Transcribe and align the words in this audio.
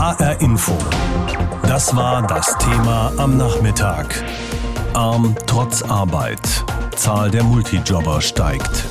HR 0.00 0.40
Info. 0.40 0.78
Das 1.64 1.94
war 1.94 2.26
das 2.26 2.56
Thema 2.56 3.12
am 3.18 3.36
Nachmittag. 3.36 4.24
Arm 4.94 5.36
trotz 5.46 5.82
Arbeit. 5.82 6.40
Zahl 6.96 7.30
der 7.30 7.44
Multijobber 7.44 8.22
steigt. 8.22 8.86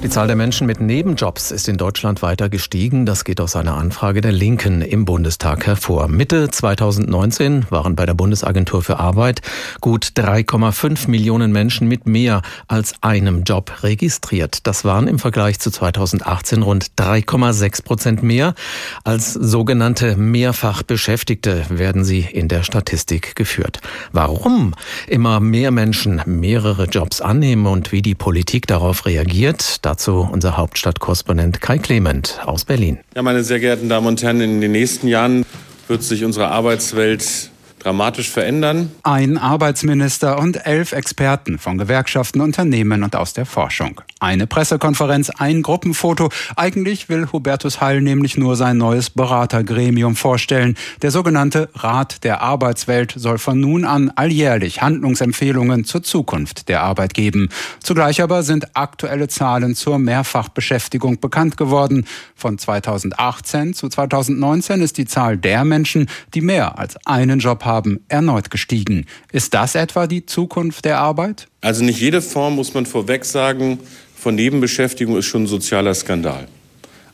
Die 0.00 0.08
Zahl 0.08 0.28
der 0.28 0.36
Menschen 0.36 0.68
mit 0.68 0.80
Nebenjobs 0.80 1.50
ist 1.50 1.66
in 1.66 1.76
Deutschland 1.76 2.22
weiter 2.22 2.48
gestiegen. 2.48 3.04
Das 3.04 3.24
geht 3.24 3.40
aus 3.40 3.56
einer 3.56 3.74
Anfrage 3.74 4.20
der 4.20 4.30
Linken 4.30 4.80
im 4.80 5.04
Bundestag 5.04 5.66
hervor. 5.66 6.06
Mitte 6.06 6.48
2019 6.48 7.66
waren 7.70 7.96
bei 7.96 8.06
der 8.06 8.14
Bundesagentur 8.14 8.80
für 8.84 9.00
Arbeit 9.00 9.42
gut 9.80 10.12
3,5 10.14 11.10
Millionen 11.10 11.50
Menschen 11.50 11.88
mit 11.88 12.06
mehr 12.06 12.42
als 12.68 12.94
einem 13.00 13.42
Job 13.42 13.82
registriert. 13.82 14.68
Das 14.68 14.84
waren 14.84 15.08
im 15.08 15.18
Vergleich 15.18 15.58
zu 15.58 15.72
2018 15.72 16.62
rund 16.62 16.92
3,6 16.96 17.82
Prozent 17.82 18.22
mehr. 18.22 18.54
Als 19.02 19.32
sogenannte 19.32 20.16
Mehrfachbeschäftigte 20.16 21.66
werden 21.70 22.04
sie 22.04 22.20
in 22.20 22.46
der 22.46 22.62
Statistik 22.62 23.34
geführt. 23.34 23.80
Warum 24.12 24.74
immer 25.08 25.40
mehr 25.40 25.72
Menschen 25.72 26.22
mehrere 26.24 26.84
Jobs 26.84 27.20
annehmen 27.20 27.66
und 27.66 27.90
wie 27.90 28.00
die 28.00 28.14
Politik 28.14 28.68
darauf 28.68 29.04
reagiert, 29.04 29.84
Dazu 29.88 30.28
unser 30.30 30.58
Hauptstadtkorrespondent 30.58 31.62
Kai 31.62 31.78
Clement 31.78 32.40
aus 32.44 32.66
Berlin. 32.66 32.98
Ja, 33.16 33.22
meine 33.22 33.42
sehr 33.42 33.58
geehrten 33.58 33.88
Damen 33.88 34.06
und 34.06 34.22
Herren, 34.22 34.42
in 34.42 34.60
den 34.60 34.72
nächsten 34.72 35.08
Jahren 35.08 35.46
wird 35.86 36.02
sich 36.02 36.26
unsere 36.26 36.48
Arbeitswelt 36.48 37.50
dramatisch 37.78 38.30
verändern. 38.30 38.92
Ein 39.02 39.38
Arbeitsminister 39.38 40.38
und 40.38 40.66
elf 40.66 40.92
Experten 40.92 41.58
von 41.58 41.78
Gewerkschaften, 41.78 42.40
Unternehmen 42.40 43.02
und 43.02 43.16
aus 43.16 43.32
der 43.32 43.46
Forschung. 43.46 44.00
Eine 44.20 44.46
Pressekonferenz, 44.48 45.30
ein 45.30 45.62
Gruppenfoto. 45.62 46.30
Eigentlich 46.56 47.08
will 47.08 47.28
Hubertus 47.32 47.80
Heil 47.80 48.00
nämlich 48.00 48.36
nur 48.36 48.56
sein 48.56 48.76
neues 48.76 49.10
Beratergremium 49.10 50.16
vorstellen. 50.16 50.76
Der 51.02 51.12
sogenannte 51.12 51.68
Rat 51.74 52.24
der 52.24 52.42
Arbeitswelt 52.42 53.14
soll 53.16 53.38
von 53.38 53.60
nun 53.60 53.84
an 53.84 54.10
alljährlich 54.16 54.82
Handlungsempfehlungen 54.82 55.84
zur 55.84 56.02
Zukunft 56.02 56.68
der 56.68 56.82
Arbeit 56.82 57.14
geben. 57.14 57.48
Zugleich 57.80 58.20
aber 58.20 58.42
sind 58.42 58.76
aktuelle 58.76 59.28
Zahlen 59.28 59.76
zur 59.76 59.98
Mehrfachbeschäftigung 59.98 61.20
bekannt 61.20 61.56
geworden. 61.56 62.04
Von 62.34 62.58
2018 62.58 63.74
zu 63.74 63.88
2019 63.88 64.82
ist 64.82 64.98
die 64.98 65.06
Zahl 65.06 65.36
der 65.36 65.64
Menschen, 65.64 66.08
die 66.34 66.40
mehr 66.40 66.78
als 66.78 66.96
einen 67.06 67.38
Job 67.38 67.64
haben, 67.64 67.77
erneut 68.08 68.50
gestiegen. 68.50 69.06
Ist 69.32 69.54
das 69.54 69.74
etwa 69.74 70.06
die 70.06 70.26
Zukunft 70.26 70.84
der 70.84 70.98
Arbeit? 70.98 71.48
Also 71.60 71.84
nicht 71.84 72.00
jede 72.00 72.22
Form, 72.22 72.56
muss 72.56 72.74
man 72.74 72.86
vorweg 72.86 73.24
sagen, 73.24 73.78
von 74.16 74.34
Nebenbeschäftigung 74.34 75.16
ist 75.16 75.26
schon 75.26 75.44
ein 75.44 75.46
sozialer 75.46 75.94
Skandal. 75.94 76.48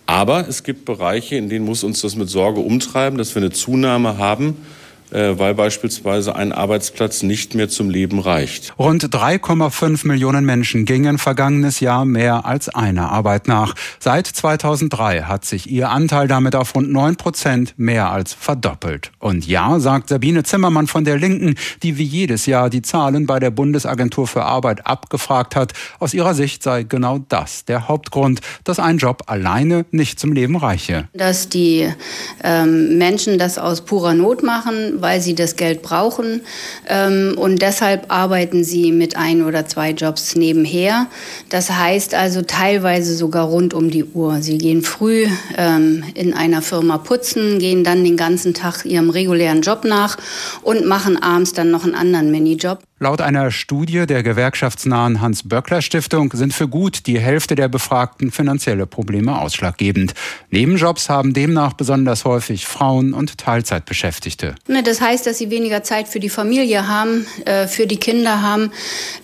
Aber 0.07 0.49
es 0.49 0.63
gibt 0.63 0.85
Bereiche, 0.85 1.37
in 1.37 1.49
denen 1.49 1.65
muss 1.65 1.85
uns 1.85 2.03
das 2.03 2.15
mit 2.17 2.29
Sorge 2.29 2.61
umtreiben, 2.61 3.19
dass 3.19 3.35
wir 3.35 3.43
eine 3.43 3.53
Zunahme 3.53 4.19
haben 4.19 4.57
weil 5.15 5.55
beispielsweise 5.55 6.35
ein 6.37 6.53
Arbeitsplatz 6.53 7.23
nicht 7.23 7.55
mehr 7.55 7.69
zum 7.69 7.91
Leben 7.91 8.19
reicht. 8.19 8.75
Rund 8.79 9.05
3,5 9.05 10.07
Millionen 10.07 10.45
Menschen 10.45 10.85
gingen 10.85 11.19
vergangenes 11.19 11.81
Jahr 11.81 12.05
mehr 12.05 12.47
als 12.47 12.69
einer 12.69 13.11
Arbeit 13.11 13.49
nach. 13.49 13.75
Seit 14.01 14.27
2003 14.27 15.23
hat 15.23 15.45
sich 15.45 15.71
ihr 15.71 15.91
Anteil 15.91 16.29
damit 16.29 16.57
auf 16.57 16.75
rund 16.75 16.91
9 16.91 17.17
Prozent 17.17 17.75
mehr 17.77 18.11
als 18.11 18.35
verdoppelt. 18.35 19.13
Und 19.19 19.47
ja, 19.47 19.79
sagt 19.79 20.09
Sabine 20.09 20.43
Zimmermann 20.43 20.87
von 20.87 21.05
der 21.05 21.19
Linken, 21.19 21.55
die 21.83 21.99
wie 21.99 22.05
jedes 22.05 22.47
Jahr 22.47 22.71
die 22.71 22.83
Zahlen 22.83 23.27
bei 23.27 23.39
der 23.39 23.51
Bundesagentur 23.51 24.27
für 24.27 24.45
Arbeit 24.45 24.87
abgefragt 24.87 25.57
hat, 25.57 25.73
aus 25.99 26.15
ihrer 26.15 26.35
Sicht 26.35 26.63
sei 26.63 26.83
genau 26.83 27.19
das 27.29 27.65
der 27.65 27.89
Hauptgrund, 27.89 28.41
dass 28.65 28.79
ein 28.79 28.99
Job 28.99 29.23
alleine 29.27 29.85
nicht 29.91 30.19
zum 30.19 30.33
Leben 30.33 30.57
reiche. 30.57 31.09
Dass 31.13 31.49
die 31.49 31.89
ähm, 32.43 32.99
Menschen 32.99 33.39
das 33.39 33.59
aus 33.59 33.83
purer 33.83 34.15
Not 34.15 34.43
machen, 34.43 35.03
weil 35.05 35.21
sie 35.21 35.35
das 35.35 35.57
Geld 35.57 35.83
brauchen. 35.83 36.41
Ähm, 36.89 37.35
und 37.37 37.61
deshalb 37.61 38.11
arbeiten 38.11 38.65
sie 38.65 38.91
mit 38.91 39.17
ein 39.17 39.45
oder 39.45 39.67
zwei 39.67 39.91
Jobs 39.91 40.35
nebenher. 40.35 41.09
Das 41.51 41.71
heißt 41.71 42.15
also 42.15 42.41
teilweise 42.41 43.15
sogar 43.15 43.47
rund 43.47 43.75
um 43.75 43.91
die 43.91 44.05
Uhr. 44.05 44.41
Sie 44.41 44.57
gehen 44.57 44.81
früh 44.83 45.27
ähm, 45.59 46.03
in 46.15 46.33
einer 46.33 46.63
Firma 46.63 46.97
putzen, 46.97 47.59
gehen 47.59 47.85
dann 47.85 48.03
den 48.03 48.17
ganzen 48.17 48.55
Tag 48.55 48.87
ihrem 48.87 49.11
regulären 49.11 49.61
Job 49.61 49.85
nach 49.85 50.17
und 50.63 50.87
machen 50.87 51.23
abends 51.23 51.53
dann 51.53 51.71
noch 51.71 51.85
einen 51.85 51.95
anderen 51.95 52.31
Minijob. 52.31 52.79
Laut 53.01 53.21
einer 53.21 53.51
Studie 53.51 54.07
der 54.07 54.23
gewerkschaftsnahen 54.23 55.21
Hans-Böckler-Stiftung 55.21 56.31
sind 56.33 56.55
für 56.55 56.69
gut 56.69 57.09
die 57.09 57.19
Hälfte 57.19 57.57
der 57.57 57.67
Befragten 57.67 58.31
finanzielle 58.31 58.87
Probleme 58.87 59.37
ausschlaggebend. 59.37 60.15
Nebenjobs 60.51 61.09
haben 61.09 61.35
demnach 61.35 61.73
besonders 61.73 62.25
häufig 62.25 62.67
Frauen 62.67 63.13
und 63.13 63.37
Teilzeitbeschäftigte. 63.37 64.55
Ne, 64.69 64.85
das 64.85 65.01
heißt, 65.01 65.27
dass 65.27 65.39
sie 65.39 65.51
weniger 65.51 65.83
Zeit 65.83 66.07
für 66.07 66.21
die 66.21 66.29
Familie 66.29 66.87
haben, 66.87 67.27
äh, 67.47 67.67
für 67.67 67.89
die 67.89 67.97
Kinder 67.97 68.43
haben, 68.43 68.71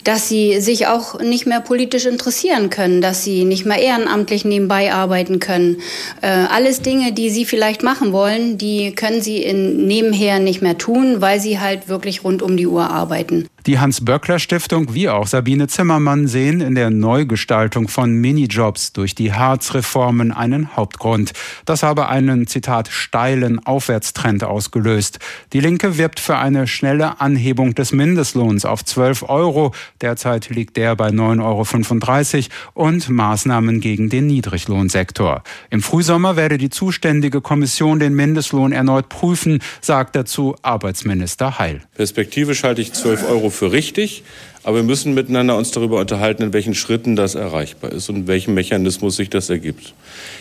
dass 0.02 0.28
sie 0.28 0.60
sich 0.60 0.88
auch 0.88 1.20
nicht 1.20 1.46
mehr 1.46 1.60
politisch 1.60 2.06
interessieren 2.06 2.70
können, 2.70 3.00
dass 3.00 3.22
sie 3.22 3.44
nicht 3.44 3.66
mehr 3.66 3.78
ehrenamtlich 3.78 4.44
nebenbei 4.44 4.92
arbeiten 4.92 5.38
können. 5.38 5.76
Äh, 6.22 6.26
alles 6.26 6.82
Dinge, 6.82 7.12
die 7.12 7.30
sie 7.30 7.44
vielleicht 7.44 7.84
machen 7.84 8.12
wollen, 8.12 8.58
die 8.58 8.96
können 8.96 9.22
sie 9.22 9.36
in 9.36 9.86
nebenher 9.86 10.40
nicht 10.40 10.60
mehr 10.60 10.76
tun, 10.76 11.20
weil 11.20 11.38
sie 11.38 11.60
halt 11.60 11.86
wirklich 11.86 12.24
rund 12.24 12.42
um 12.42 12.56
die 12.56 12.66
Uhr 12.66 12.90
arbeiten. 12.90 13.46
Die 13.66 13.78
Hans-Böckler-Stiftung 13.78 14.94
wie 14.94 15.10
auch 15.10 15.26
Sabine 15.26 15.68
Zimmermann 15.68 16.26
sehen 16.26 16.62
in 16.62 16.74
der 16.74 16.88
Neugestaltung 16.88 17.88
von 17.88 18.12
Minijobs 18.14 18.94
durch 18.94 19.14
die 19.14 19.34
Harz-Reformen 19.34 20.32
einen 20.32 20.76
Hauptgrund. 20.76 21.32
Das 21.66 21.82
habe 21.82 22.08
einen, 22.08 22.46
Zitat, 22.46 22.88
steilen 22.88 23.58
Aufwärtstrend 23.58 24.44
ausgelöst. 24.44 25.18
Die 25.52 25.60
Linke 25.60 25.98
wirbt 25.98 26.20
für 26.20 26.38
eine 26.38 26.66
schnelle 26.66 27.20
Anhebung 27.20 27.74
des 27.74 27.92
Mindestlohns 27.92 28.64
auf 28.64 28.82
12 28.82 29.28
Euro. 29.28 29.74
Derzeit 30.00 30.48
liegt 30.48 30.78
der 30.78 30.96
bei 30.96 31.08
9,35 31.08 32.48
Euro 32.74 32.86
und 32.88 33.10
Maßnahmen 33.10 33.80
gegen 33.80 34.08
den 34.08 34.26
Niedriglohnsektor. 34.26 35.42
Im 35.68 35.82
Frühsommer 35.82 36.36
werde 36.36 36.56
die 36.56 36.70
zuständige 36.70 37.42
Kommission 37.42 37.98
den 37.98 38.14
Mindestlohn 38.14 38.72
erneut 38.72 39.10
prüfen, 39.10 39.60
sagt 39.82 40.16
dazu 40.16 40.56
Arbeitsminister 40.62 41.58
Heil. 41.58 41.82
Perspektivisch 41.94 42.62
halte 42.62 42.80
ich 42.80 42.94
12 42.94 43.28
Euro 43.28 43.49
für 43.50 43.72
richtig, 43.72 44.22
aber 44.62 44.76
wir 44.76 44.82
müssen 44.82 45.14
miteinander 45.14 45.56
uns 45.56 45.70
darüber 45.70 46.00
unterhalten, 46.00 46.42
in 46.42 46.52
welchen 46.52 46.74
Schritten 46.74 47.16
das 47.16 47.34
erreichbar 47.34 47.92
ist 47.92 48.08
und 48.10 48.26
welchem 48.26 48.54
Mechanismus 48.54 49.16
sich 49.16 49.30
das 49.30 49.48
ergibt. 49.48 49.94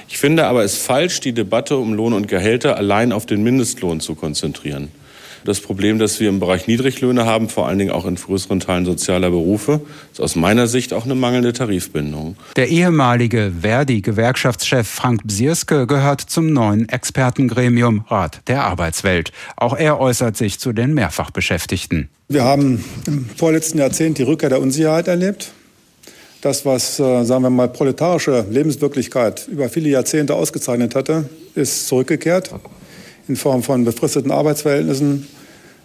Ich 0.10 0.18
finde 0.18 0.46
aber 0.46 0.64
es 0.64 0.78
falsch, 0.78 1.22
die 1.22 1.34
Debatte 1.34 1.78
um 1.78 1.94
Lohn 1.94 2.14
und 2.14 2.28
Gehälter 2.28 2.76
allein 2.76 3.12
auf 3.12 3.26
den 3.26 3.44
Mindestlohn 3.44 4.00
zu 4.02 4.16
konzentrieren. 4.16 4.90
Das 5.46 5.60
Problem, 5.62 6.00
das 6.00 6.20
wir 6.20 6.30
im 6.30 6.40
Bereich 6.40 6.68
Niedriglöhne 6.68 7.26
haben, 7.26 7.50
vor 7.50 7.68
allen 7.68 7.80
Dingen 7.80 7.92
auch 7.92 8.06
in 8.06 8.16
größeren 8.16 8.60
Teilen 8.60 8.86
sozialer 8.86 9.30
Berufe, 9.30 9.82
ist 10.12 10.22
aus 10.22 10.36
meiner 10.36 10.68
Sicht 10.68 10.94
auch 10.94 11.06
eine 11.06 11.16
mangelnde 11.16 11.54
Tarifbindung. 11.54 12.36
Der 12.56 12.70
ehemalige 12.70 13.52
Verdi-Gewerkschaftschef 13.62 14.88
Frank 14.88 15.22
Bsierske 15.26 15.88
gehört 15.88 16.22
zum 16.22 16.52
neuen 16.52 16.90
Expertengremium 16.90 18.06
Rat 18.08 18.42
der 18.48 18.64
Arbeitswelt. 18.64 19.32
Auch 19.56 19.76
er 19.76 20.00
äußert 20.00 20.38
sich 20.38 20.60
zu 20.60 20.74
den 20.74 20.94
Mehrfachbeschäftigten. 20.94 22.10
Wir 22.28 22.44
haben 22.44 22.84
im 23.08 23.26
vorletzten 23.36 23.80
Jahrzehnt 23.80 24.18
die 24.18 24.24
Rückkehr 24.24 24.50
der 24.50 24.62
Unsicherheit 24.62 25.08
erlebt. 25.08 25.52
Das, 26.42 26.66
was, 26.66 27.00
äh, 27.00 27.24
sagen 27.26 27.44
wir 27.44 27.50
mal, 27.50 27.68
proletarische 27.68 28.46
Lebenswirklichkeit 28.50 29.48
über 29.50 29.68
viele 29.68 29.90
Jahrzehnte 29.90 30.36
ausgezeichnet 30.36 30.96
hatte, 30.96 31.28
ist 31.56 31.88
zurückgekehrt 31.88 32.54
in 33.30 33.36
Form 33.36 33.64
von 33.64 33.86
befristeten 33.86 34.32
Arbeitsverhältnissen, 34.32 35.28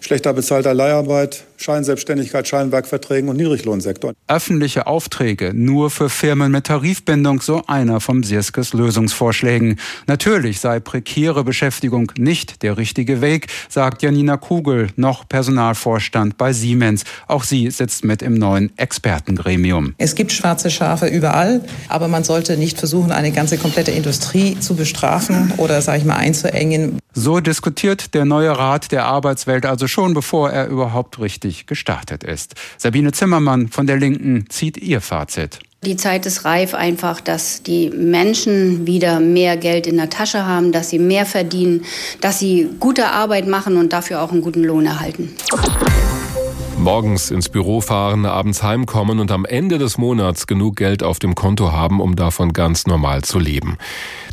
schlechter 0.01 0.33
bezahlter 0.33 0.73
Leiharbeit, 0.73 1.43
Scheinselbstständigkeit, 1.57 2.47
Scheinwerkverträgen 2.47 3.29
und 3.29 3.37
Niedriglohnsektor. 3.37 4.13
Öffentliche 4.27 4.87
Aufträge 4.87 5.53
nur 5.53 5.89
für 5.89 6.09
Firmen 6.09 6.51
mit 6.51 6.65
Tarifbindung, 6.65 7.41
so 7.41 7.63
einer 7.67 7.99
von 7.99 8.23
Sierskes 8.23 8.73
Lösungsvorschlägen. 8.73 9.79
Natürlich 10.07 10.59
sei 10.59 10.79
prekäre 10.79 11.43
Beschäftigung 11.43 12.11
nicht 12.17 12.63
der 12.63 12.77
richtige 12.77 13.21
Weg, 13.21 13.47
sagt 13.69 14.01
Janina 14.01 14.37
Kugel, 14.37 14.89
noch 14.95 15.27
Personalvorstand 15.27 16.37
bei 16.37 16.53
Siemens. 16.53 17.03
Auch 17.27 17.43
sie 17.43 17.69
sitzt 17.69 18.03
mit 18.03 18.21
im 18.21 18.33
neuen 18.33 18.77
Expertengremium. 18.77 19.95
Es 19.97 20.15
gibt 20.15 20.31
schwarze 20.31 20.69
Schafe 20.69 21.07
überall, 21.07 21.61
aber 21.89 22.07
man 22.07 22.23
sollte 22.23 22.57
nicht 22.57 22.77
versuchen, 22.77 23.11
eine 23.11 23.31
ganze 23.31 23.57
komplette 23.57 23.91
Industrie 23.91 24.59
zu 24.59 24.75
bestrafen 24.75 25.53
oder, 25.57 25.81
sage 25.81 25.99
ich 25.99 26.05
mal, 26.05 26.17
einzuengen. 26.17 26.99
So 27.17 27.39
diskutiert 27.39 28.13
der 28.13 28.25
neue 28.25 28.57
Rat 28.57 28.91
der 28.91 29.05
Arbeitswelt 29.05 29.65
also 29.65 29.87
schon, 29.87 30.13
bevor 30.13 30.51
er 30.51 30.67
überhaupt 30.67 31.17
richtig 31.19 31.44
gestartet 31.67 32.23
ist. 32.23 32.55
Sabine 32.77 33.11
Zimmermann 33.11 33.69
von 33.69 33.87
der 33.87 33.97
Linken 33.97 34.45
zieht 34.49 34.77
ihr 34.77 35.01
Fazit. 35.01 35.59
Die 35.85 35.97
Zeit 35.97 36.25
ist 36.25 36.45
reif 36.45 36.73
einfach, 36.73 37.21
dass 37.21 37.61
die 37.61 37.91
Menschen 37.91 38.87
wieder 38.87 39.19
mehr 39.19 39.55
Geld 39.55 39.85
in 39.85 39.97
der 39.97 40.09
Tasche 40.09 40.45
haben, 40.45 40.71
dass 40.71 40.89
sie 40.89 40.97
mehr 40.97 41.27
verdienen, 41.27 41.85
dass 42.21 42.39
sie 42.39 42.69
gute 42.79 43.07
Arbeit 43.11 43.47
machen 43.47 43.77
und 43.77 43.93
dafür 43.93 44.21
auch 44.21 44.31
einen 44.31 44.41
guten 44.41 44.63
Lohn 44.63 44.87
erhalten. 44.87 45.35
Morgens 46.85 47.31
ins 47.31 47.49
Büro 47.49 47.81
fahren, 47.81 48.27
abends 48.27 48.61
heimkommen 48.61 49.19
und 49.19 49.31
am 49.31 49.43
Ende 49.43 49.79
des 49.79 49.97
Monats 49.97 50.45
genug 50.45 50.75
Geld 50.75 51.01
auf 51.01 51.17
dem 51.17 51.33
Konto 51.33 51.71
haben, 51.71 51.99
um 51.99 52.15
davon 52.15 52.53
ganz 52.53 52.85
normal 52.85 53.23
zu 53.23 53.39
leben. 53.39 53.79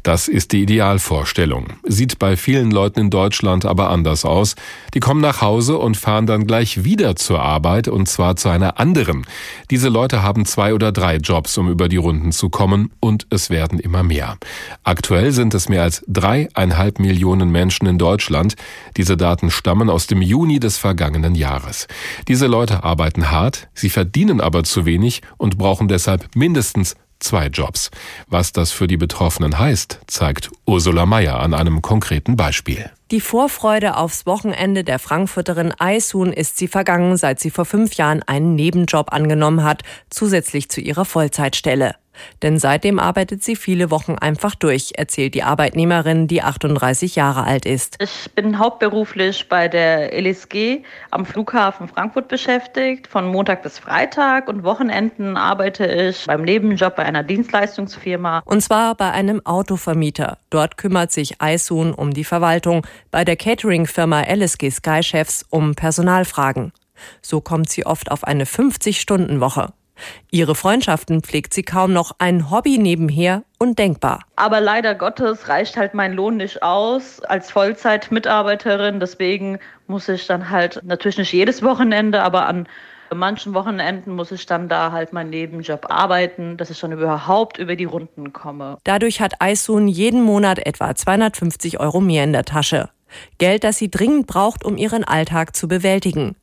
Das 0.02 0.28
ist 0.28 0.52
die 0.52 0.62
Idealvorstellung. 0.62 1.68
Sieht 1.84 2.18
bei 2.18 2.36
vielen 2.36 2.70
Leuten 2.70 3.00
in 3.00 3.10
Deutschland 3.10 3.64
aber 3.64 3.88
anders 3.88 4.26
aus. 4.26 4.56
Die 4.92 5.00
kommen 5.00 5.20
nach 5.20 5.40
Hause 5.40 5.78
und 5.78 5.96
fahren 5.96 6.26
dann 6.26 6.46
gleich 6.46 6.84
wieder 6.84 7.16
zur 7.16 7.40
Arbeit 7.40 7.88
und 7.88 8.06
zwar 8.06 8.36
zu 8.36 8.48
einer 8.48 8.78
anderen. 8.80 9.24
Diese 9.70 9.88
Leute 9.88 10.22
haben 10.22 10.44
zwei 10.44 10.74
oder 10.74 10.92
drei 10.92 11.16
Jobs, 11.16 11.56
um 11.56 11.70
über 11.70 11.88
die 11.88 11.96
Runden 11.96 12.32
zu 12.32 12.50
kommen 12.50 12.90
und 13.00 13.28
es 13.30 13.48
werden 13.48 13.78
immer 13.78 14.02
mehr. 14.02 14.36
Aktuell 14.82 15.30
sind 15.30 15.54
es 15.54 15.68
mehr 15.68 15.84
als 15.84 16.04
dreieinhalb 16.06 16.98
Millionen 16.98 17.50
Menschen 17.50 17.86
in 17.86 17.96
Deutschland. 17.96 18.56
Diese 18.96 19.16
Daten 19.16 19.50
stammen 19.52 19.88
aus 19.88 20.08
dem 20.08 20.20
Juni 20.20 20.58
des 20.58 20.78
vergangenen 20.78 21.36
Jahres. 21.36 21.86
Diese 22.26 22.41
Leute 22.46 22.84
arbeiten 22.84 23.30
hart, 23.30 23.68
sie 23.74 23.90
verdienen 23.90 24.40
aber 24.40 24.64
zu 24.64 24.86
wenig 24.86 25.22
und 25.36 25.58
brauchen 25.58 25.88
deshalb 25.88 26.34
mindestens 26.34 26.96
zwei 27.22 27.46
Jobs. 27.46 27.90
Was 28.26 28.52
das 28.52 28.72
für 28.72 28.86
die 28.86 28.96
Betroffenen 28.96 29.58
heißt, 29.58 30.00
zeigt 30.06 30.50
Ursula 30.66 31.06
Mayer 31.06 31.40
an 31.40 31.54
einem 31.54 31.82
konkreten 31.82 32.36
Beispiel. 32.36 32.90
Die 33.10 33.20
Vorfreude 33.20 33.96
aufs 33.96 34.26
Wochenende 34.26 34.84
der 34.84 34.98
Frankfurterin 34.98 35.72
Aisun 35.78 36.32
ist 36.32 36.56
sie 36.56 36.68
vergangen, 36.68 37.16
seit 37.16 37.40
sie 37.40 37.50
vor 37.50 37.64
fünf 37.64 37.94
Jahren 37.94 38.22
einen 38.22 38.54
Nebenjob 38.54 39.12
angenommen 39.12 39.64
hat, 39.64 39.82
zusätzlich 40.10 40.68
zu 40.70 40.80
ihrer 40.80 41.04
Vollzeitstelle. 41.04 41.94
Denn 42.42 42.58
seitdem 42.58 42.98
arbeitet 42.98 43.42
sie 43.42 43.56
viele 43.56 43.90
Wochen 43.90 44.16
einfach 44.18 44.54
durch, 44.54 44.92
erzählt 44.96 45.34
die 45.34 45.42
Arbeitnehmerin, 45.42 46.26
die 46.26 46.42
38 46.42 47.16
Jahre 47.16 47.44
alt 47.44 47.66
ist. 47.66 47.96
Ich 48.00 48.30
bin 48.34 48.58
hauptberuflich 48.58 49.48
bei 49.48 49.68
der 49.68 50.12
LSG 50.20 50.82
am 51.10 51.26
Flughafen 51.26 51.88
Frankfurt 51.88 52.28
beschäftigt, 52.28 53.06
von 53.06 53.26
Montag 53.26 53.62
bis 53.62 53.78
Freitag 53.78 54.48
und 54.48 54.64
Wochenenden 54.64 55.36
arbeite 55.36 55.86
ich 55.86 56.26
beim 56.26 56.42
Nebenjob 56.42 56.96
bei 56.96 57.04
einer 57.04 57.22
Dienstleistungsfirma. 57.22 58.42
Und 58.44 58.60
zwar 58.62 58.94
bei 58.94 59.10
einem 59.10 59.44
Autovermieter. 59.44 60.38
Dort 60.50 60.76
kümmert 60.76 61.12
sich 61.12 61.40
Aisun 61.40 61.94
um 61.94 62.12
die 62.12 62.24
Verwaltung, 62.24 62.86
bei 63.10 63.24
der 63.24 63.36
Catering-Firma 63.36 64.22
LSG 64.22 64.70
Sky 64.70 65.02
Chefs 65.02 65.44
um 65.50 65.74
Personalfragen. 65.74 66.72
So 67.20 67.40
kommt 67.40 67.68
sie 67.68 67.86
oft 67.86 68.10
auf 68.10 68.24
eine 68.24 68.44
50-Stunden-Woche. 68.44 69.72
Ihre 70.30 70.54
Freundschaften 70.54 71.22
pflegt 71.22 71.54
sie 71.54 71.62
kaum 71.62 71.92
noch, 71.92 72.12
ein 72.18 72.50
Hobby 72.50 72.78
nebenher 72.78 73.42
undenkbar. 73.58 74.20
Aber 74.36 74.60
leider 74.60 74.94
Gottes 74.94 75.48
reicht 75.48 75.76
halt 75.76 75.94
mein 75.94 76.12
Lohn 76.12 76.36
nicht 76.36 76.62
aus 76.62 77.20
als 77.20 77.50
Vollzeitmitarbeiterin. 77.50 79.00
Deswegen 79.00 79.58
muss 79.86 80.08
ich 80.08 80.26
dann 80.26 80.50
halt 80.50 80.80
natürlich 80.84 81.18
nicht 81.18 81.32
jedes 81.32 81.62
Wochenende, 81.62 82.22
aber 82.22 82.46
an 82.46 82.66
manchen 83.14 83.54
Wochenenden 83.54 84.14
muss 84.14 84.32
ich 84.32 84.46
dann 84.46 84.68
da 84.68 84.92
halt 84.92 85.12
meinen 85.12 85.30
Nebenjob 85.30 85.90
arbeiten, 85.90 86.56
dass 86.56 86.70
ich 86.70 86.80
dann 86.80 86.92
überhaupt 86.92 87.58
über 87.58 87.76
die 87.76 87.84
Runden 87.84 88.32
komme. 88.32 88.78
Dadurch 88.84 89.20
hat 89.20 89.34
Aisun 89.40 89.88
jeden 89.88 90.22
Monat 90.22 90.58
etwa 90.66 90.94
250 90.94 91.80
Euro 91.80 92.00
mehr 92.00 92.24
in 92.24 92.32
der 92.32 92.44
Tasche. 92.44 92.88
Geld, 93.38 93.64
das 93.64 93.76
sie 93.76 93.90
dringend 93.90 94.26
braucht, 94.26 94.64
um 94.64 94.76
ihren 94.76 95.04
Alltag 95.04 95.54
zu 95.54 95.68
bewältigen. 95.68 96.34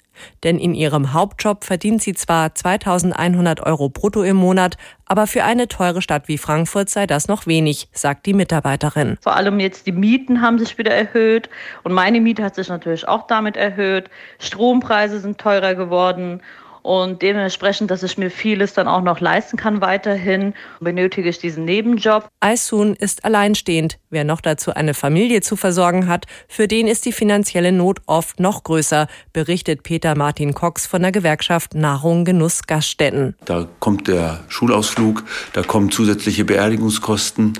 Denn 0.44 0.60
in 0.60 0.74
ihrem 0.74 1.13
Hauptjob 1.13 1.63
verdient 1.63 2.01
sie 2.01 2.13
zwar 2.13 2.56
2100 2.56 3.66
Euro 3.66 3.89
brutto 3.89 4.24
im 4.24 4.38
Monat, 4.38 4.77
aber 5.06 5.27
für 5.27 5.44
eine 5.44 5.68
teure 5.68 6.01
Stadt 6.01 6.27
wie 6.27 6.38
Frankfurt 6.38 6.89
sei 6.89 7.07
das 7.07 7.27
noch 7.27 7.48
wenig, 7.48 7.89
sagt 7.94 8.25
die 8.25 8.33
Mitarbeiterin. 8.33 9.18
Vor 9.21 9.36
allem 9.36 9.60
jetzt 9.60 9.88
die 9.88 9.92
Mieten 9.92 10.42
haben 10.42 10.60
sich 10.60 10.77
wieder 10.77 10.94
erhöht 10.94 11.50
und 11.83 11.94
meine 11.94 12.21
Miete 12.21 12.44
hat 12.44 12.56
sich 12.56 12.69
natürlich 12.69 13.07
auch 13.07 13.27
damit 13.27 13.57
erhöht. 13.57 14.10
Strompreise 14.38 15.19
sind 15.19 15.39
teurer 15.39 15.75
geworden 15.75 16.42
und 16.81 17.21
dementsprechend, 17.21 17.91
dass 17.91 18.03
ich 18.03 18.17
mir 18.17 18.31
vieles 18.31 18.73
dann 18.73 18.87
auch 18.87 19.01
noch 19.01 19.19
leisten 19.19 19.57
kann 19.57 19.81
weiterhin, 19.81 20.53
benötige 20.79 21.29
ich 21.29 21.39
diesen 21.39 21.65
Nebenjob. 21.65 22.27
Aisun 22.39 22.95
ist 22.95 23.25
alleinstehend. 23.25 23.99
Wer 24.09 24.23
noch 24.23 24.41
dazu 24.41 24.73
eine 24.73 24.93
Familie 24.93 25.41
zu 25.41 25.55
versorgen 25.55 26.07
hat, 26.07 26.25
für 26.47 26.67
den 26.67 26.87
ist 26.87 27.05
die 27.05 27.11
finanzielle 27.11 27.71
Not 27.71 28.01
oft 28.07 28.39
noch 28.39 28.63
größer, 28.63 29.07
berichtet 29.33 29.83
Peter 29.83 30.15
Martin 30.15 30.53
Cox 30.53 30.87
von 30.87 31.01
der 31.01 31.11
Gewerkschaft 31.11 31.75
Nahrung 31.75 32.25
Genuss 32.25 32.63
Gaststätten. 32.63 33.35
Da 33.45 33.67
kommt 33.79 34.07
der 34.07 34.39
Schulausflug, 34.47 35.23
da 35.53 35.61
kommen 35.61 35.91
zusätzliche 35.91 36.45
Beerdigungskosten, 36.45 37.53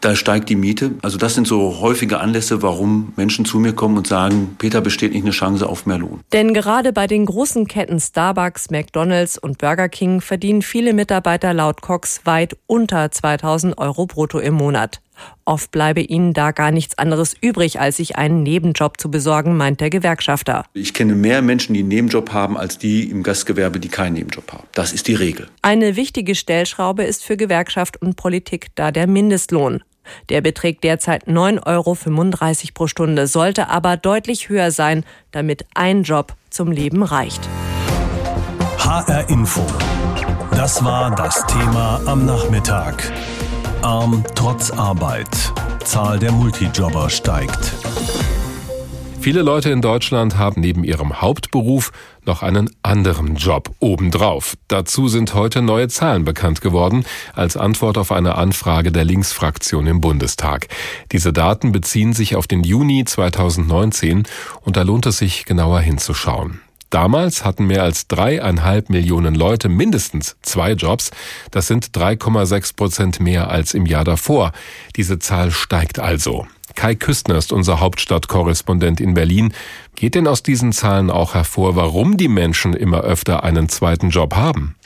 da 0.00 0.14
steigt 0.14 0.48
die 0.48 0.56
Miete. 0.56 0.92
Also 1.02 1.16
das 1.16 1.34
sind 1.34 1.46
so 1.46 1.80
häufige 1.80 2.20
Anlässe, 2.20 2.62
warum 2.62 3.12
Menschen 3.16 3.44
zu 3.44 3.58
mir 3.58 3.72
kommen 3.72 3.96
und 3.96 4.06
sagen, 4.06 4.56
Peter 4.58 4.80
besteht 4.80 5.12
nicht 5.12 5.22
eine 5.22 5.30
Chance 5.30 5.68
auf 5.68 5.86
mehr 5.86 5.98
Lohn. 5.98 6.20
Denn 6.32 6.52
gerade 6.52 6.92
bei 6.92 7.06
den 7.06 7.26
großen 7.26 7.66
Ketten 7.66 8.00
Starbucks, 8.00 8.70
McDonald's 8.74 9.38
und 9.38 9.58
Burger 9.58 9.88
King 9.88 10.20
verdienen 10.20 10.60
viele 10.60 10.94
Mitarbeiter 10.94 11.54
laut 11.54 11.80
Cox 11.80 12.22
weit 12.24 12.56
unter 12.66 13.08
2000 13.08 13.78
Euro 13.78 14.06
brutto 14.06 14.40
im 14.40 14.54
Monat. 14.54 15.00
Oft 15.44 15.70
bleibe 15.70 16.00
ihnen 16.00 16.32
da 16.32 16.50
gar 16.50 16.72
nichts 16.72 16.98
anderes 16.98 17.36
übrig, 17.40 17.78
als 17.78 17.98
sich 17.98 18.16
einen 18.16 18.42
Nebenjob 18.42 18.98
zu 19.00 19.12
besorgen, 19.12 19.56
meint 19.56 19.80
der 19.80 19.90
Gewerkschafter. 19.90 20.64
Ich 20.74 20.92
kenne 20.92 21.14
mehr 21.14 21.40
Menschen, 21.40 21.74
die 21.74 21.80
einen 21.80 21.88
Nebenjob 21.88 22.32
haben, 22.32 22.56
als 22.56 22.76
die 22.76 23.08
im 23.08 23.22
Gastgewerbe, 23.22 23.78
die 23.78 23.88
keinen 23.88 24.14
Nebenjob 24.14 24.52
haben. 24.52 24.66
Das 24.72 24.92
ist 24.92 25.06
die 25.06 25.14
Regel. 25.14 25.46
Eine 25.62 25.94
wichtige 25.94 26.34
Stellschraube 26.34 27.04
ist 27.04 27.24
für 27.24 27.36
Gewerkschaft 27.36 28.02
und 28.02 28.16
Politik 28.16 28.66
da 28.74 28.90
der 28.90 29.06
Mindestlohn. 29.06 29.84
Der 30.30 30.40
beträgt 30.40 30.82
derzeit 30.82 31.28
9,35 31.28 31.62
Euro 31.66 31.96
pro 32.74 32.86
Stunde, 32.88 33.28
sollte 33.28 33.68
aber 33.68 33.96
deutlich 33.96 34.48
höher 34.48 34.72
sein, 34.72 35.04
damit 35.30 35.64
ein 35.74 36.02
Job 36.02 36.34
zum 36.50 36.72
Leben 36.72 37.04
reicht. 37.04 37.48
HR 38.84 39.30
Info. 39.30 39.66
Das 40.50 40.84
war 40.84 41.14
das 41.14 41.42
Thema 41.46 42.02
am 42.04 42.26
Nachmittag. 42.26 43.10
Arm 43.80 44.22
trotz 44.34 44.70
Arbeit. 44.70 45.26
Zahl 45.84 46.18
der 46.18 46.32
Multijobber 46.32 47.08
steigt. 47.08 47.72
Viele 49.20 49.40
Leute 49.40 49.70
in 49.70 49.80
Deutschland 49.80 50.36
haben 50.36 50.60
neben 50.60 50.84
ihrem 50.84 51.22
Hauptberuf 51.22 51.92
noch 52.26 52.42
einen 52.42 52.68
anderen 52.82 53.36
Job 53.36 53.70
obendrauf. 53.80 54.54
Dazu 54.68 55.08
sind 55.08 55.32
heute 55.32 55.62
neue 55.62 55.88
Zahlen 55.88 56.26
bekannt 56.26 56.60
geworden, 56.60 57.06
als 57.32 57.56
Antwort 57.56 57.96
auf 57.96 58.12
eine 58.12 58.34
Anfrage 58.34 58.92
der 58.92 59.04
Linksfraktion 59.04 59.86
im 59.86 60.02
Bundestag. 60.02 60.68
Diese 61.10 61.32
Daten 61.32 61.72
beziehen 61.72 62.12
sich 62.12 62.36
auf 62.36 62.46
den 62.46 62.62
Juni 62.62 63.06
2019 63.06 64.24
und 64.60 64.76
da 64.76 64.82
lohnt 64.82 65.06
es 65.06 65.16
sich 65.16 65.46
genauer 65.46 65.80
hinzuschauen. 65.80 66.60
Damals 66.94 67.44
hatten 67.44 67.66
mehr 67.66 67.82
als 67.82 68.06
dreieinhalb 68.06 68.88
Millionen 68.88 69.34
Leute 69.34 69.68
mindestens 69.68 70.36
zwei 70.42 70.74
Jobs. 70.74 71.10
Das 71.50 71.66
sind 71.66 71.88
3,6 71.88 72.76
Prozent 72.76 73.18
mehr 73.18 73.50
als 73.50 73.74
im 73.74 73.84
Jahr 73.84 74.04
davor. 74.04 74.52
Diese 74.94 75.18
Zahl 75.18 75.50
steigt 75.50 75.98
also. 75.98 76.46
Kai 76.76 76.94
Küstner 76.94 77.34
ist 77.34 77.52
unser 77.52 77.80
Hauptstadtkorrespondent 77.80 79.00
in 79.00 79.14
Berlin. 79.14 79.52
Geht 79.96 80.14
denn 80.14 80.28
aus 80.28 80.44
diesen 80.44 80.70
Zahlen 80.70 81.10
auch 81.10 81.34
hervor, 81.34 81.74
warum 81.74 82.16
die 82.16 82.28
Menschen 82.28 82.74
immer 82.74 83.00
öfter 83.00 83.42
einen 83.42 83.68
zweiten 83.68 84.10
Job 84.10 84.36
haben? 84.36 84.76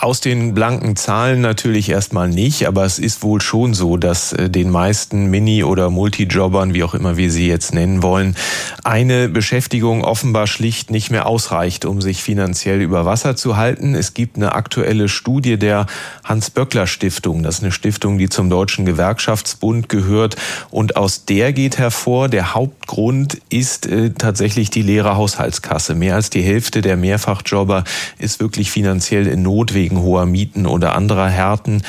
Aus 0.00 0.20
den 0.20 0.54
blanken 0.54 0.94
Zahlen 0.94 1.40
natürlich 1.40 1.88
erstmal 1.88 2.28
nicht, 2.28 2.68
aber 2.68 2.84
es 2.84 3.00
ist 3.00 3.24
wohl 3.24 3.40
schon 3.40 3.74
so, 3.74 3.96
dass 3.96 4.32
äh, 4.32 4.48
den 4.48 4.70
meisten 4.70 5.26
Mini- 5.26 5.64
oder 5.64 5.90
Multijobbern, 5.90 6.72
wie 6.72 6.84
auch 6.84 6.94
immer 6.94 7.16
wir 7.16 7.32
sie 7.32 7.48
jetzt 7.48 7.74
nennen 7.74 8.00
wollen, 8.00 8.36
eine 8.84 9.28
Beschäftigung 9.28 10.04
offenbar 10.04 10.46
schlicht 10.46 10.92
nicht 10.92 11.10
mehr 11.10 11.26
ausreicht, 11.26 11.84
um 11.84 12.00
sich 12.00 12.22
finanziell 12.22 12.80
über 12.80 13.06
Wasser 13.06 13.34
zu 13.34 13.56
halten. 13.56 13.96
Es 13.96 14.14
gibt 14.14 14.36
eine 14.36 14.52
aktuelle 14.52 15.08
Studie 15.08 15.58
der 15.58 15.86
Hans-Böckler-Stiftung. 16.22 17.42
Das 17.42 17.56
ist 17.56 17.64
eine 17.64 17.72
Stiftung, 17.72 18.18
die 18.18 18.28
zum 18.28 18.50
Deutschen 18.50 18.86
Gewerkschaftsbund 18.86 19.88
gehört. 19.88 20.36
Und 20.70 20.96
aus 20.96 21.24
der 21.24 21.52
geht 21.52 21.76
hervor, 21.76 22.28
der 22.28 22.54
Hauptgrund 22.54 23.38
ist 23.48 23.86
äh, 23.86 24.10
tatsächlich 24.10 24.70
die 24.70 24.82
leere 24.82 25.16
Haushaltskasse. 25.16 25.96
Mehr 25.96 26.14
als 26.14 26.30
die 26.30 26.42
Hälfte 26.42 26.82
der 26.82 26.96
Mehrfachjobber 26.96 27.82
ist 28.18 28.38
wirklich 28.38 28.70
finanziell 28.70 29.26
in 29.26 29.42
Not 29.48 29.72
wegen 29.72 30.02
hoher 30.02 30.26
Mieten 30.26 30.66
oder 30.66 30.94
anderer 30.94 31.26
Härten. 31.26 31.82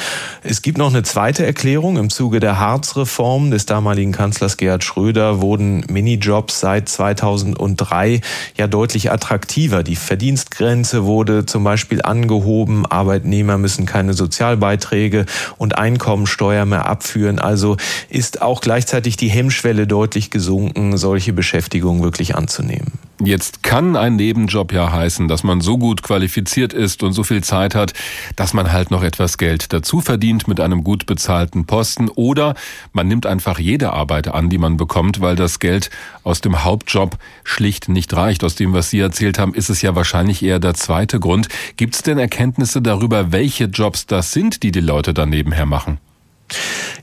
Es 0.44 0.62
gibt 0.62 0.78
noch 0.78 0.89
eine 0.89 1.04
zweite 1.04 1.46
Erklärung. 1.46 1.98
Im 1.98 2.10
Zuge 2.10 2.39
der 2.39 2.58
Harz-Reform 2.58 3.51
des 3.51 3.66
damaligen 3.66 4.13
Kanzlers 4.13 4.56
Gerhard 4.56 4.86
Schröder 4.86 5.42
wurden 5.42 5.84
Minijobs 5.89 6.62
seit 6.62 6.88
2003 6.88 8.22
ja 8.56 8.68
deutlich 8.68 9.12
attraktiver. 9.12 9.84
Die 9.84 9.98
Verdienstgrenze 9.98 11.04
wurde 11.04 11.46
zum 11.46 11.66
Beispiel 11.66 12.01
angehoben. 12.01 12.86
Arbeitnehmer 12.86 13.58
müssen 13.58 13.86
keine 13.86 14.13
Sozialbeiträge 14.13 15.25
und 15.58 15.78
Einkommensteuer 15.78 16.63
mehr 16.63 16.86
abführen. 16.86 17.39
Also 17.39 17.75
ist 18.08 18.42
auch 18.42 18.62
gleichzeitig 18.62 19.18
die 19.18 19.30
Hemmschwelle 19.30 19.86
deutlich 19.86 20.32
gesunken, 20.32 20.96
solche 20.96 21.34
Beschäftigung 21.34 22.04
wirklich 22.04 22.36
anzunehmen. 22.36 23.09
Jetzt 23.22 23.64
kann 23.64 23.98
ein 23.98 24.16
Nebenjob 24.16 24.72
ja 24.72 24.94
heißen, 24.94 25.28
dass 25.28 25.44
man 25.44 25.60
so 25.60 25.78
gut 25.78 26.04
qualifiziert 26.04 26.72
ist 26.72 27.04
und 27.04 27.12
so 27.12 27.24
viel 27.24 27.44
Zeit 27.44 27.76
hat, 27.76 27.92
dass 28.38 28.54
man 28.54 28.72
halt 28.72 28.92
noch 28.92 29.04
etwas 29.04 29.38
Geld 29.38 29.74
dazu 29.74 30.00
verdient 30.00 30.48
mit 30.48 30.62
einem 30.62 30.86
gut 30.86 31.06
bezahlten 31.06 31.66
Posten 31.66 32.08
oder 32.08 32.56
man 32.94 33.10
nimmt 33.10 33.26
einfach 33.26 33.60
jede 33.60 33.92
Arbeit 33.92 34.30
an, 34.30 34.50
die 34.50 34.58
man 34.58 34.78
bekommt, 34.78 35.20
weil 35.20 35.36
das 35.36 35.60
Geld 35.60 35.90
aus 36.24 36.40
dem 36.40 36.64
Hauptjob 36.64 37.18
schlicht 37.44 37.90
nicht 37.90 38.14
reicht. 38.14 38.46
Aus 38.46 38.56
dem, 38.56 38.72
was 38.72 38.90
Sie 38.90 39.00
erzählt 39.00 39.38
haben, 39.38 39.54
ist 39.54 39.70
es 39.70 39.82
ja 39.82 39.96
wahrscheinlich 39.96 40.42
eher 40.42 40.60
der 40.60 40.76
zweite 40.76 41.20
Grund. 41.20 41.50
Gibt 41.76 41.96
es 41.96 42.04
denn 42.04 42.20
Erkenntnisse 42.20 42.82
darüber, 42.82 43.34
welche 43.34 43.66
Jobs 43.66 44.06
das 44.06 44.32
sind, 44.32 44.64
die 44.64 44.72
die 44.72 44.80
Leute 44.80 45.14
dann 45.14 45.30
nebenher 45.30 45.66
machen? 45.66 46.00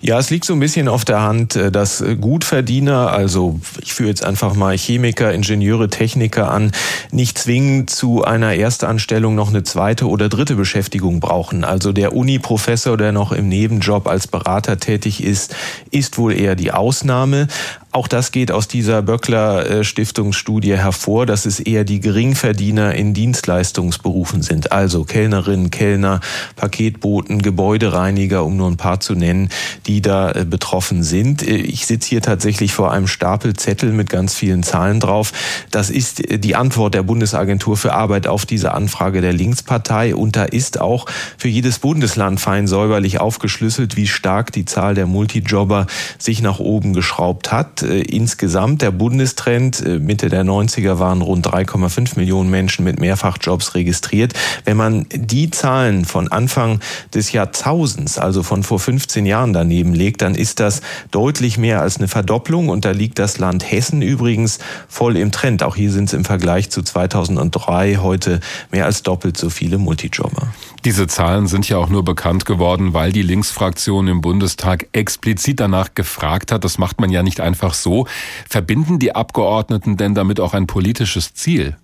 Ja, 0.00 0.18
es 0.18 0.30
liegt 0.30 0.44
so 0.44 0.52
ein 0.52 0.60
bisschen 0.60 0.88
auf 0.88 1.04
der 1.04 1.22
Hand, 1.22 1.56
äh, 1.56 1.72
dass 1.72 2.00
äh, 2.00 2.16
Gutverdiener, 2.16 3.12
also 3.12 3.60
ich 3.80 3.94
führe 3.94 4.08
jetzt 4.08 4.24
einfach 4.24 4.54
mal 4.54 4.76
Chemiker, 4.76 5.32
Ingenieure, 5.32 5.88
Techniker 5.88 6.50
an, 6.50 6.72
nicht 7.10 7.38
zwingend 7.38 7.90
zu 7.90 8.24
einer 8.24 8.54
Erstanstellung 8.54 9.34
noch 9.34 9.48
eine 9.48 9.62
zweite 9.62 10.08
oder 10.08 10.28
dritte 10.28 10.54
Beschäftigung 10.54 11.20
brauchen. 11.20 11.64
Also 11.64 11.92
der 11.92 12.14
Uni-Professor, 12.14 12.96
der 12.96 13.12
noch 13.12 13.32
im 13.32 13.48
Nebenjob 13.48 14.06
als 14.06 14.26
Berater 14.26 14.78
tätig 14.78 15.22
ist, 15.22 15.54
ist 15.90 16.18
wohl 16.18 16.34
eher 16.34 16.56
die 16.56 16.72
Ausnahme. 16.72 17.48
Auch 17.96 18.08
das 18.08 18.30
geht 18.30 18.52
aus 18.52 18.68
dieser 18.68 19.00
Böckler 19.00 19.70
äh, 19.70 19.82
Stiftungsstudie 19.82 20.76
hervor, 20.76 21.24
dass 21.24 21.46
es 21.46 21.60
eher 21.60 21.84
die 21.84 22.00
Geringverdiener 22.00 22.94
in 22.94 23.14
Dienstleistungsberufen 23.14 24.42
sind. 24.42 24.70
Also 24.70 25.04
Kellnerinnen, 25.04 25.70
Kellner, 25.70 26.20
Paketboten, 26.56 27.40
Gebäudereiniger, 27.40 28.44
um 28.44 28.58
nur 28.58 28.68
ein 28.68 28.76
paar 28.76 29.00
zu 29.00 29.14
nennen, 29.14 29.48
die 29.86 30.02
da 30.02 30.30
äh, 30.30 30.44
betroffen 30.44 31.02
sind. 31.04 31.42
Äh, 31.42 31.56
ich 31.56 31.86
sitze 31.86 32.10
hier 32.10 32.20
tatsächlich 32.20 32.74
vor 32.74 32.92
einem 32.92 33.06
Stapel 33.06 33.54
Zettel 33.54 33.92
mit 33.92 34.10
ganz 34.10 34.34
vielen 34.34 34.62
Zahlen 34.62 35.00
drauf. 35.00 35.32
Das 35.70 35.88
ist 35.88 36.22
die 36.44 36.54
Antwort 36.54 36.92
der 36.92 37.02
Bundesagentur 37.02 37.78
für 37.78 37.94
Arbeit 37.94 38.26
auf 38.26 38.44
diese 38.44 38.74
Anfrage 38.74 39.22
der 39.22 39.32
Linkspartei. 39.32 40.14
Und 40.14 40.36
da 40.36 40.44
ist 40.44 40.82
auch 40.82 41.06
für 41.38 41.48
jedes 41.48 41.78
Bundesland 41.78 42.40
fein 42.40 42.66
säuberlich 42.66 43.20
aufgeschlüsselt, 43.20 43.96
wie 43.96 44.06
stark 44.06 44.52
die 44.52 44.66
Zahl 44.66 44.94
der 44.94 45.06
Multijobber 45.06 45.86
sich 46.18 46.42
nach 46.42 46.58
oben 46.58 46.92
geschraubt 46.92 47.52
hat. 47.52 47.85
Äh, 47.86 48.02
insgesamt 48.02 48.82
der 48.82 48.90
Bundestrend 48.90 49.84
äh, 49.84 49.98
Mitte 49.98 50.28
der 50.28 50.44
90er 50.44 50.98
waren 50.98 51.22
rund 51.22 51.46
3,5 51.46 52.18
Millionen 52.18 52.50
Menschen 52.50 52.84
mit 52.84 53.00
Mehrfachjobs 53.00 53.74
registriert. 53.74 54.32
Wenn 54.64 54.76
man 54.76 55.06
die 55.12 55.50
Zahlen 55.50 56.04
von 56.04 56.30
Anfang 56.30 56.80
des 57.14 57.32
Jahrtausends, 57.32 58.18
also 58.18 58.42
von 58.42 58.62
vor 58.62 58.78
15 58.78 59.26
Jahren 59.26 59.52
daneben 59.52 59.94
legt, 59.94 60.22
dann 60.22 60.34
ist 60.34 60.60
das 60.60 60.82
deutlich 61.10 61.58
mehr 61.58 61.80
als 61.80 61.98
eine 61.98 62.08
Verdopplung 62.08 62.68
und 62.68 62.84
da 62.84 62.90
liegt 62.90 63.18
das 63.18 63.38
Land 63.38 63.70
Hessen 63.70 64.02
übrigens 64.02 64.58
voll 64.88 65.16
im 65.16 65.32
Trend. 65.32 65.62
Auch 65.62 65.76
hier 65.76 65.90
sind 65.90 66.06
es 66.06 66.12
im 66.12 66.24
Vergleich 66.24 66.70
zu 66.70 66.82
2003 66.82 67.96
heute 67.96 68.40
mehr 68.70 68.86
als 68.86 69.02
doppelt 69.02 69.36
so 69.36 69.50
viele 69.50 69.78
Multijobber. 69.78 70.48
Diese 70.86 71.08
Zahlen 71.08 71.48
sind 71.48 71.68
ja 71.68 71.78
auch 71.78 71.88
nur 71.88 72.04
bekannt 72.04 72.46
geworden, 72.46 72.94
weil 72.94 73.10
die 73.10 73.22
Linksfraktion 73.22 74.06
im 74.06 74.20
Bundestag 74.20 74.86
explizit 74.92 75.58
danach 75.58 75.94
gefragt 75.94 76.52
hat. 76.52 76.62
Das 76.62 76.78
macht 76.78 77.00
man 77.00 77.10
ja 77.10 77.24
nicht 77.24 77.40
einfach 77.40 77.74
so. 77.74 78.06
Verbinden 78.48 79.00
die 79.00 79.12
Abgeordneten 79.12 79.96
denn 79.96 80.14
damit 80.14 80.38
auch 80.38 80.54
ein 80.54 80.68
politisches 80.68 81.34
Ziel? 81.34 81.76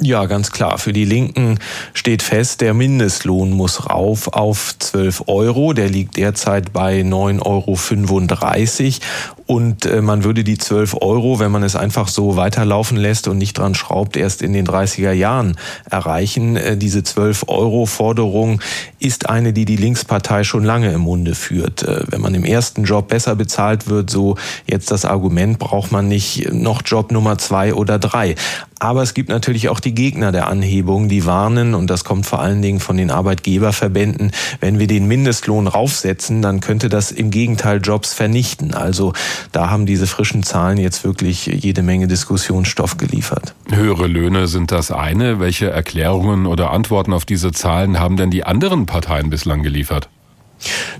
Ja, 0.00 0.26
ganz 0.26 0.50
klar. 0.50 0.78
Für 0.78 0.92
die 0.92 1.04
Linken 1.04 1.60
steht 1.92 2.22
fest, 2.22 2.60
der 2.60 2.74
Mindestlohn 2.74 3.52
muss 3.52 3.88
rauf 3.88 4.26
auf 4.26 4.74
12 4.76 5.24
Euro. 5.28 5.72
Der 5.72 5.88
liegt 5.88 6.16
derzeit 6.16 6.72
bei 6.72 7.02
9,35 7.02 7.42
Euro. 7.44 9.00
Und 9.46 9.86
äh, 9.86 10.00
man 10.00 10.24
würde 10.24 10.42
die 10.42 10.58
12 10.58 10.96
Euro, 11.00 11.38
wenn 11.38 11.52
man 11.52 11.62
es 11.62 11.76
einfach 11.76 12.08
so 12.08 12.34
weiterlaufen 12.34 12.96
lässt 12.96 13.28
und 13.28 13.38
nicht 13.38 13.56
dran 13.56 13.76
schraubt, 13.76 14.16
erst 14.16 14.42
in 14.42 14.52
den 14.52 14.66
30er 14.66 15.12
Jahren 15.12 15.56
erreichen. 15.88 16.56
Äh, 16.56 16.76
diese 16.76 17.04
12 17.04 17.44
Euro 17.46 17.86
Forderung 17.86 18.60
ist 18.98 19.28
eine, 19.28 19.52
die 19.52 19.64
die 19.64 19.76
Linkspartei 19.76 20.42
schon 20.42 20.64
lange 20.64 20.92
im 20.92 21.02
Munde 21.02 21.36
führt. 21.36 21.84
Äh, 21.84 22.04
wenn 22.08 22.20
man 22.20 22.34
im 22.34 22.44
ersten 22.44 22.82
Job 22.84 23.08
besser 23.08 23.36
bezahlt 23.36 23.86
wird, 23.86 24.10
so 24.10 24.36
jetzt 24.66 24.90
das 24.90 25.04
Argument, 25.04 25.58
braucht 25.58 25.92
man 25.92 26.08
nicht 26.08 26.52
noch 26.52 26.82
Job 26.84 27.12
Nummer 27.12 27.38
zwei 27.38 27.74
oder 27.74 27.98
drei. 27.98 28.34
Aber 28.84 29.00
es 29.00 29.14
gibt 29.14 29.30
natürlich 29.30 29.70
auch 29.70 29.80
die 29.80 29.94
Gegner 29.94 30.30
der 30.30 30.46
Anhebung, 30.46 31.08
die 31.08 31.24
warnen, 31.24 31.74
und 31.74 31.88
das 31.88 32.04
kommt 32.04 32.26
vor 32.26 32.40
allen 32.40 32.60
Dingen 32.60 32.80
von 32.80 32.98
den 32.98 33.10
Arbeitgeberverbänden, 33.10 34.30
wenn 34.60 34.78
wir 34.78 34.86
den 34.86 35.08
Mindestlohn 35.08 35.68
raufsetzen, 35.68 36.42
dann 36.42 36.60
könnte 36.60 36.90
das 36.90 37.10
im 37.10 37.30
Gegenteil 37.30 37.80
Jobs 37.82 38.12
vernichten. 38.12 38.74
Also 38.74 39.14
da 39.52 39.70
haben 39.70 39.86
diese 39.86 40.06
frischen 40.06 40.42
Zahlen 40.42 40.76
jetzt 40.76 41.02
wirklich 41.02 41.46
jede 41.46 41.82
Menge 41.82 42.08
Diskussionsstoff 42.08 42.98
geliefert. 42.98 43.54
Höhere 43.70 44.06
Löhne 44.06 44.48
sind 44.48 44.70
das 44.70 44.90
eine. 44.90 45.40
Welche 45.40 45.70
Erklärungen 45.70 46.44
oder 46.44 46.70
Antworten 46.70 47.14
auf 47.14 47.24
diese 47.24 47.52
Zahlen 47.52 47.98
haben 47.98 48.18
denn 48.18 48.30
die 48.30 48.44
anderen 48.44 48.84
Parteien 48.84 49.30
bislang 49.30 49.62
geliefert? 49.62 50.10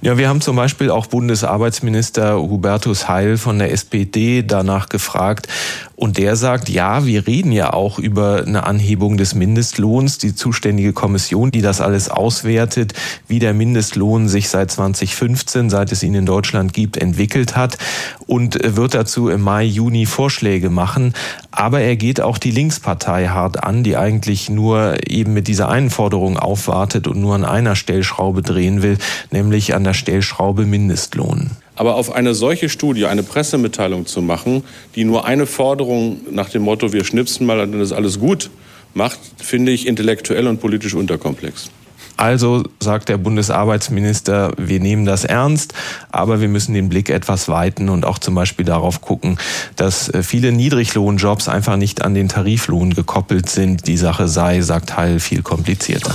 Ja, 0.03 0.19
wir 0.19 0.29
haben 0.29 0.41
zum 0.41 0.57
Beispiel 0.57 0.91
auch 0.91 1.07
Bundesarbeitsminister 1.07 2.39
Hubertus 2.39 3.09
Heil 3.09 3.39
von 3.39 3.59
der 3.59 3.73
SPD 3.73 4.43
danach 4.43 4.89
gefragt. 4.89 5.49
Und 5.97 6.19
der 6.19 6.35
sagt, 6.35 6.69
ja, 6.69 7.07
wir 7.07 7.27
reden 7.27 7.53
ja 7.53 7.73
auch 7.73 7.99
über 7.99 8.43
eine 8.45 8.65
Anhebung 8.65 9.17
des 9.17 9.35
Mindestlohns. 9.35 10.19
Die 10.19 10.35
zuständige 10.35 10.93
Kommission, 10.93 11.51
die 11.53 11.63
das 11.63 11.81
alles 11.81 12.09
auswertet, 12.09 12.95
wie 13.29 13.39
der 13.39 13.55
Mindestlohn 13.55 14.29
sich 14.29 14.49
seit 14.49 14.73
2015, 14.73 15.71
seit 15.71 15.93
es 15.93 16.03
ihn 16.03 16.15
in 16.15 16.27
Deutschland 16.27 16.73
gibt, 16.73 16.97
entwickelt 16.97 17.55
hat 17.55 17.79
und 18.27 18.59
wird 18.63 18.95
dazu 18.95 19.29
im 19.29 19.43
Mai, 19.43 19.65
Juni 19.65 20.07
Vorschläge 20.07 20.69
machen. 20.69 21.15
Aber 21.53 21.81
er 21.81 21.97
geht 21.97 22.21
auch 22.21 22.39
die 22.39 22.51
Linkspartei 22.51 23.29
hart 23.29 23.63
an, 23.63 23.85
die 23.85 23.97
eigentlich 23.97 24.51
nur 24.51 24.97
eben 25.09 25.33
mit 25.33 25.47
dieser 25.47 25.69
einen 25.69 25.91
Forderung 25.91 26.39
aufwartet 26.39 27.07
und 27.07 27.21
nur 27.21 27.35
an 27.37 27.45
einer 27.45 27.77
Stellschraube 27.77 28.43
drehen 28.43 28.83
will, 28.83 28.99
nämlich 29.31 29.75
an 29.75 29.85
der 29.85 29.95
Stellschraube 29.95 30.67
Mindestlohn. 30.67 31.51
Aber 31.77 31.97
auf 31.97 32.13
eine 32.13 32.35
solche 32.35 32.69
Studie 32.69 33.07
eine 33.07 33.23
Pressemitteilung 33.23 34.07
zu 34.07 34.23
machen, 34.23 34.65
die 34.95 35.05
nur 35.05 35.25
eine 35.25 35.47
Forderung 35.47 36.21
nach 36.31 36.49
dem 36.49 36.63
Motto, 36.63 36.93
wir 36.93 37.05
schnipsen 37.05 37.47
mal, 37.47 37.59
dann 37.59 37.81
ist 37.81 37.93
alles 37.93 38.21
gut, 38.21 38.51
macht, 38.95 39.19
finde 39.39 39.73
ich 39.73 39.87
intellektuell 39.87 40.47
und 40.47 40.61
politisch 40.61 40.95
unterkomplex. 40.95 41.71
Also 42.17 42.63
sagt 42.79 43.09
der 43.09 43.17
Bundesarbeitsminister, 43.17 44.53
wir 44.57 44.79
nehmen 44.79 45.05
das 45.05 45.25
ernst, 45.25 45.75
aber 46.13 46.41
wir 46.41 46.49
müssen 46.49 46.73
den 46.73 46.89
Blick 46.89 47.11
etwas 47.11 47.49
weiten 47.49 47.89
und 47.89 48.05
auch 48.05 48.19
zum 48.19 48.37
Beispiel 48.37 48.65
darauf 48.65 49.01
gucken, 49.01 49.37
dass 49.75 50.09
äh, 50.11 50.23
viele 50.23 50.53
Niedriglohnjobs 50.53 51.49
einfach 51.49 51.77
nicht 51.77 52.03
an 52.03 52.15
den 52.15 52.29
Tariflohn 52.29 52.95
gekoppelt 52.95 53.51
sind. 53.51 53.89
Die 53.89 53.97
Sache 53.97 54.29
sei, 54.29 54.61
sagt 54.61 54.97
Heil, 54.97 55.19
viel 55.19 55.43
komplizierter. 55.43 56.15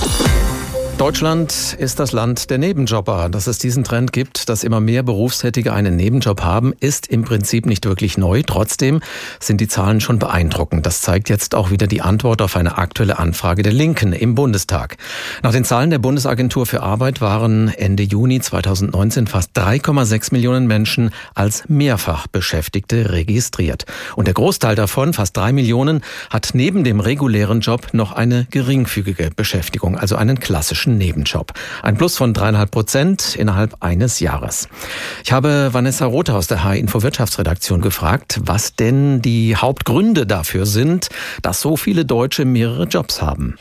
Deutschland 1.00 1.76
ist 1.78 1.98
das 1.98 2.12
Land 2.12 2.50
der 2.50 2.58
Nebenjobber. 2.58 3.30
Dass 3.30 3.46
es 3.46 3.56
diesen 3.56 3.84
Trend 3.84 4.12
gibt, 4.12 4.50
dass 4.50 4.62
immer 4.62 4.80
mehr 4.80 5.02
Berufstätige 5.02 5.72
einen 5.72 5.96
Nebenjob 5.96 6.42
haben, 6.42 6.74
ist 6.78 7.06
im 7.06 7.22
Prinzip 7.22 7.64
nicht 7.64 7.86
wirklich 7.86 8.18
neu. 8.18 8.42
Trotzdem 8.46 9.00
sind 9.38 9.62
die 9.62 9.66
Zahlen 9.66 10.02
schon 10.02 10.18
beeindruckend. 10.18 10.84
Das 10.84 11.00
zeigt 11.00 11.30
jetzt 11.30 11.54
auch 11.54 11.70
wieder 11.70 11.86
die 11.86 12.02
Antwort 12.02 12.42
auf 12.42 12.54
eine 12.54 12.76
aktuelle 12.76 13.18
Anfrage 13.18 13.62
der 13.62 13.72
Linken 13.72 14.12
im 14.12 14.34
Bundestag. 14.34 14.98
Nach 15.42 15.52
den 15.52 15.64
Zahlen 15.64 15.88
der 15.88 16.00
Bundesagentur 16.00 16.66
für 16.66 16.82
Arbeit 16.82 17.22
waren 17.22 17.68
Ende 17.68 18.02
Juni 18.02 18.38
2019 18.38 19.26
fast 19.26 19.56
3,6 19.56 20.34
Millionen 20.34 20.66
Menschen 20.66 21.12
als 21.34 21.66
Mehrfachbeschäftigte 21.66 23.10
registriert. 23.10 23.86
Und 24.16 24.26
der 24.26 24.34
Großteil 24.34 24.74
davon, 24.74 25.14
fast 25.14 25.34
drei 25.34 25.54
Millionen, 25.54 26.02
hat 26.28 26.50
neben 26.52 26.84
dem 26.84 27.00
regulären 27.00 27.60
Job 27.60 27.88
noch 27.94 28.12
eine 28.12 28.46
geringfügige 28.50 29.30
Beschäftigung, 29.34 29.96
also 29.96 30.16
einen 30.16 30.38
klassischen 30.38 30.89
klassischen 30.90 30.98
Nebenjob. 30.98 31.52
Ein 31.82 31.96
Plus 31.96 32.16
von 32.16 32.34
dreieinhalb 32.34 32.70
Prozent 32.70 33.36
innerhalb 33.36 33.76
eines 33.80 34.20
Jahres. 34.20 34.68
Ich 35.24 35.32
habe 35.32 35.70
Vanessa 35.72 36.06
Rothe 36.06 36.34
aus 36.34 36.46
der 36.46 36.64
H-Info 36.64 37.02
Wirtschaftsredaktion 37.02 37.80
gefragt, 37.80 38.40
was 38.44 38.74
denn 38.74 39.22
die 39.22 39.56
Hauptgründe 39.56 40.26
dafür 40.26 40.66
sind, 40.66 41.08
dass 41.42 41.60
so 41.60 41.76
viele 41.76 42.04
Deutsche 42.04 42.44
mehrere 42.44 42.84
Jobs 42.84 43.22
haben. 43.22 43.56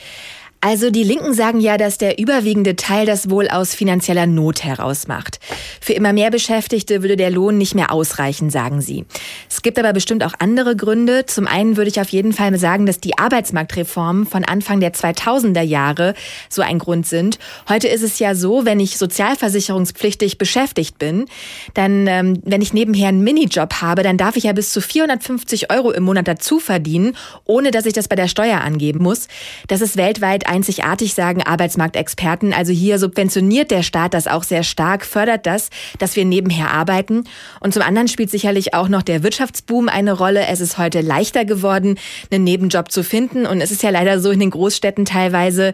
Also 0.61 0.89
die 0.89 1.03
Linken 1.03 1.33
sagen 1.33 1.61
ja, 1.61 1.77
dass 1.77 1.97
der 1.97 2.19
überwiegende 2.19 2.75
Teil 2.75 3.05
das 3.05 3.29
wohl 3.29 3.47
aus 3.47 3.73
finanzieller 3.73 4.27
Not 4.27 4.65
heraus 4.65 5.07
macht. 5.07 5.39
Für 5.79 5.93
immer 5.93 6.11
mehr 6.11 6.31
Beschäftigte 6.31 7.01
würde 7.01 7.15
der 7.15 7.29
Lohn 7.31 7.57
nicht 7.57 7.75
mehr 7.75 7.93
ausreichen, 7.93 8.49
sagen 8.49 8.81
sie. 8.81 9.05
Es 9.49 9.61
gibt 9.61 9.79
aber 9.79 9.93
bestimmt 9.93 10.21
auch 10.21 10.33
andere 10.39 10.75
Gründe. 10.75 11.25
Zum 11.25 11.47
einen 11.47 11.77
würde 11.77 11.89
ich 11.89 12.01
auf 12.01 12.09
jeden 12.09 12.33
Fall 12.33 12.57
sagen, 12.59 12.85
dass 12.85 12.99
die 12.99 13.17
Arbeitsmarktreformen 13.17 14.25
von 14.25 14.43
Anfang 14.43 14.81
der 14.81 14.93
2000er 14.93 15.61
Jahre 15.61 16.13
so 16.49 16.61
ein 16.61 16.79
Grund 16.79 17.07
sind. 17.07 17.39
Heute 17.69 17.87
ist 17.87 18.03
es 18.03 18.19
ja 18.19 18.35
so, 18.35 18.65
wenn 18.65 18.81
ich 18.81 18.97
sozialversicherungspflichtig 18.97 20.37
beschäftigt 20.37 20.99
bin, 20.99 21.27
dann, 21.73 22.05
ähm, 22.07 22.41
wenn 22.43 22.61
ich 22.61 22.73
nebenher 22.73 23.07
einen 23.07 23.23
Minijob 23.23 23.75
habe, 23.75 24.03
dann 24.03 24.17
darf 24.17 24.35
ich 24.35 24.43
ja 24.43 24.51
bis 24.51 24.73
zu 24.73 24.81
450 24.81 25.71
Euro 25.71 25.91
im 25.91 26.03
Monat 26.03 26.27
dazu 26.27 26.59
verdienen, 26.59 27.15
ohne 27.45 27.71
dass 27.71 27.85
ich 27.85 27.93
das 27.93 28.09
bei 28.09 28.17
der 28.17 28.27
Steuer 28.27 28.59
angeben 28.59 29.01
muss. 29.01 29.29
Das 29.67 29.79
ist 29.79 29.95
weltweit 29.95 30.48
einzigartig, 30.49 31.13
sagen 31.13 31.43
Arbeitsmarktexperten. 31.43 32.53
Also 32.53 32.73
hier 32.73 32.99
subventioniert 32.99 33.71
der 33.71 33.83
Staat 33.83 34.13
das 34.13 34.27
auch 34.27 34.43
sehr 34.43 34.63
stark, 34.63 35.05
fördert 35.05 35.45
das, 35.45 35.69
dass 35.99 36.15
wir 36.15 36.25
nebenher 36.25 36.71
arbeiten. 36.71 37.23
Und 37.59 37.73
zum 37.73 37.83
anderen 37.83 38.07
spielt 38.07 38.29
sicherlich 38.29 38.73
auch 38.73 38.89
noch 38.89 39.03
der 39.03 39.23
Wirtschaftsboom 39.23 39.87
eine 39.87 40.13
Rolle. 40.13 40.47
Es 40.47 40.59
ist 40.59 40.77
heute 40.77 41.01
leichter 41.01 41.45
geworden, 41.45 41.97
einen 42.31 42.43
Nebenjob 42.43 42.91
zu 42.91 43.03
finden. 43.03 43.45
Und 43.45 43.61
es 43.61 43.71
ist 43.71 43.83
ja 43.83 43.89
leider 43.89 44.19
so 44.19 44.31
in 44.31 44.39
den 44.39 44.49
Großstädten 44.49 45.05
teilweise, 45.05 45.73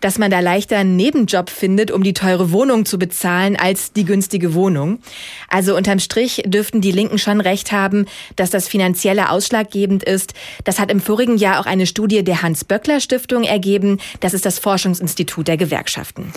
dass 0.00 0.18
man 0.18 0.30
da 0.30 0.40
leichter 0.40 0.78
einen 0.78 0.96
Nebenjob 0.96 1.50
findet, 1.50 1.90
um 1.90 2.02
die 2.02 2.14
teure 2.14 2.52
Wohnung 2.52 2.84
zu 2.84 2.98
bezahlen, 2.98 3.56
als 3.56 3.92
die 3.92 4.04
günstige 4.04 4.54
Wohnung. 4.54 5.00
Also 5.48 5.76
unterm 5.76 5.98
Strich 5.98 6.42
dürften 6.46 6.80
die 6.80 6.92
Linken 6.92 7.18
schon 7.18 7.40
recht 7.40 7.72
haben, 7.72 8.06
dass 8.36 8.50
das 8.50 8.68
finanzielle 8.68 9.30
ausschlaggebend 9.30 10.02
ist. 10.02 10.34
Das 10.64 10.78
hat 10.78 10.90
im 10.90 11.00
vorigen 11.00 11.36
Jahr 11.36 11.60
auch 11.60 11.66
eine 11.66 11.86
Studie 11.86 12.22
der 12.22 12.42
Hans-Böckler-Stiftung 12.42 13.44
ergeben. 13.44 13.98
Das 14.20 14.34
ist 14.34 14.46
das 14.46 14.58
Forschungsinstitut 14.58 15.48
der 15.48 15.56
Gewerkschaften. 15.56 16.32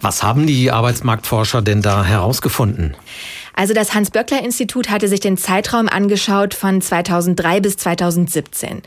Was 0.00 0.22
haben 0.22 0.46
die 0.46 0.70
Arbeitsmarktforscher 0.70 1.62
denn 1.62 1.82
da 1.82 2.04
herausgefunden? 2.04 2.96
Also 3.58 3.74
das 3.74 3.92
Hans-Böckler-Institut 3.92 4.88
hatte 4.88 5.08
sich 5.08 5.18
den 5.18 5.36
Zeitraum 5.36 5.88
angeschaut 5.88 6.54
von 6.54 6.80
2003 6.80 7.58
bis 7.58 7.76
2017. 7.76 8.82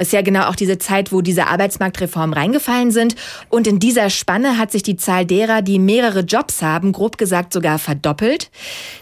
Ist 0.00 0.12
ja 0.12 0.20
genau 0.22 0.48
auch 0.48 0.56
diese 0.56 0.78
Zeit, 0.78 1.12
wo 1.12 1.20
diese 1.20 1.46
Arbeitsmarktreformen 1.46 2.34
reingefallen 2.34 2.90
sind. 2.90 3.14
Und 3.50 3.68
in 3.68 3.78
dieser 3.78 4.10
Spanne 4.10 4.58
hat 4.58 4.72
sich 4.72 4.82
die 4.82 4.96
Zahl 4.96 5.26
derer, 5.26 5.62
die 5.62 5.78
mehrere 5.78 6.22
Jobs 6.22 6.60
haben, 6.60 6.90
grob 6.90 7.18
gesagt 7.18 7.52
sogar 7.52 7.78
verdoppelt. 7.78 8.50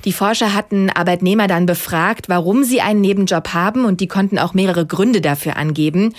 Die 0.05 0.13
Forscher 0.13 0.53
hatten 0.53 0.91
Arbeitnehmer 0.91 1.47
dann 1.47 1.65
befragt, 1.65 2.29
warum 2.29 2.63
sie 2.63 2.83
einen 2.83 3.01
Nebenjob 3.01 3.55
haben 3.55 3.87
und 3.87 4.03
die 4.03 4.09
konnten 4.09 4.39
auch 4.39 4.53
mehrere 4.53 4.85
Gründe 4.85 5.23
dafür 5.23 5.57
angeben. 5.57 6.13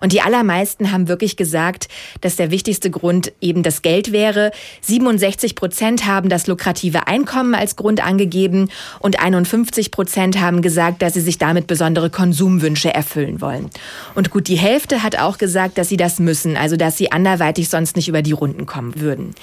Und 0.00 0.12
die 0.12 0.20
allermeisten 0.20 0.92
haben 0.92 1.08
wirklich 1.08 1.36
gesagt, 1.36 1.88
dass 2.20 2.36
der 2.36 2.52
wichtigste 2.52 2.92
Grund 2.92 3.32
eben 3.40 3.64
das 3.64 3.82
Geld 3.82 4.12
wäre. 4.12 4.52
67 4.82 5.56
Prozent 5.56 6.06
haben 6.06 6.28
das 6.28 6.46
lukrative 6.46 7.08
Einkommen 7.08 7.56
als 7.56 7.74
Grund 7.74 8.00
angegeben 8.00 8.51
angegeben 8.52 8.68
und 9.00 9.20
51 9.20 9.90
Prozent 9.90 10.40
haben 10.40 10.62
gesagt, 10.62 11.02
dass 11.02 11.14
sie 11.14 11.20
sich 11.20 11.38
damit 11.38 11.66
besondere 11.66 12.10
Konsumwünsche 12.10 12.92
erfüllen 12.92 13.40
wollen. 13.40 13.70
Und 14.14 14.30
gut 14.30 14.48
die 14.48 14.56
Hälfte 14.56 15.02
hat 15.02 15.18
auch 15.18 15.38
gesagt, 15.38 15.78
dass 15.78 15.88
sie 15.88 15.96
das 15.96 16.18
müssen, 16.18 16.56
also 16.56 16.76
dass 16.76 16.96
sie 16.96 17.10
anderweitig 17.12 17.68
sonst 17.68 17.96
nicht 17.96 18.08
über 18.08 18.22
die 18.22 18.32
Runden 18.32 18.66
kommen 18.66 19.00
würden. 19.00 19.34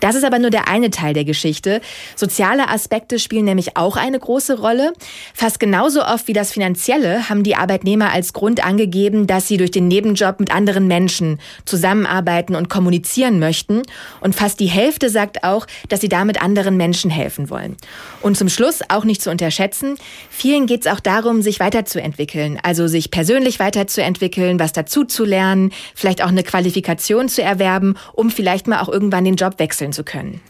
Das 0.00 0.14
ist 0.14 0.24
aber 0.24 0.38
nur 0.38 0.50
der 0.50 0.68
eine 0.68 0.90
Teil 0.90 1.14
der 1.14 1.24
Geschichte. 1.24 1.80
Soziale 2.16 2.68
Aspekte 2.68 3.18
spielen 3.18 3.44
nämlich 3.44 3.76
auch 3.76 3.96
eine 3.96 4.18
große 4.18 4.58
Rolle. 4.58 4.92
Fast 5.34 5.60
genauso 5.60 6.04
oft 6.04 6.26
wie 6.28 6.32
das 6.32 6.52
Finanzielle 6.52 7.28
haben 7.28 7.42
die 7.42 7.56
Arbeitnehmer 7.56 8.12
als 8.12 8.32
Grund 8.32 8.64
angegeben, 8.64 9.26
dass 9.26 9.48
sie 9.48 9.56
durch 9.56 9.70
den 9.70 9.88
Nebenjob 9.88 10.40
mit 10.40 10.54
anderen 10.54 10.86
Menschen 10.86 11.38
zusammenarbeiten 11.64 12.54
und 12.54 12.68
kommunizieren 12.68 13.38
möchten. 13.38 13.82
Und 14.20 14.34
fast 14.34 14.60
die 14.60 14.66
Hälfte 14.66 15.10
sagt 15.10 15.44
auch, 15.44 15.66
dass 15.88 16.00
sie 16.00 16.08
damit 16.08 16.42
anderen 16.42 16.76
Menschen 16.76 17.10
helfen 17.10 17.50
wollen. 17.50 17.76
Und 18.20 18.36
zum 18.36 18.48
Schluss 18.54 18.80
auch 18.88 19.04
nicht 19.04 19.22
zu 19.22 19.30
unterschätzen, 19.30 19.96
vielen 20.30 20.66
geht 20.66 20.86
es 20.86 20.92
auch 20.92 21.00
darum, 21.00 21.42
sich 21.42 21.60
weiterzuentwickeln, 21.60 22.58
also 22.62 22.86
sich 22.86 23.10
persönlich 23.10 23.58
weiterzuentwickeln, 23.58 24.58
was 24.58 24.72
dazu 24.72 25.04
zu 25.04 25.24
lernen, 25.24 25.72
vielleicht 25.94 26.22
auch 26.22 26.28
eine 26.28 26.42
Qualifikation 26.42 27.28
zu 27.28 27.42
erwerben, 27.42 27.96
um 28.12 28.30
vielleicht 28.30 28.66
mal 28.66 28.80
auch 28.80 28.88
irgendwann 28.88 29.24
den 29.24 29.36
Job 29.36 29.58
wechseln 29.58 29.92
zu 29.92 30.04
können. 30.04 30.40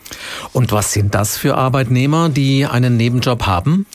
Und 0.53 0.73
was 0.73 0.93
sind 0.93 1.15
das 1.15 1.37
für 1.37 1.57
Arbeitnehmer, 1.57 2.29
die 2.29 2.67
einen 2.67 2.97
Nebenjob 2.97 3.47
haben? 3.47 3.87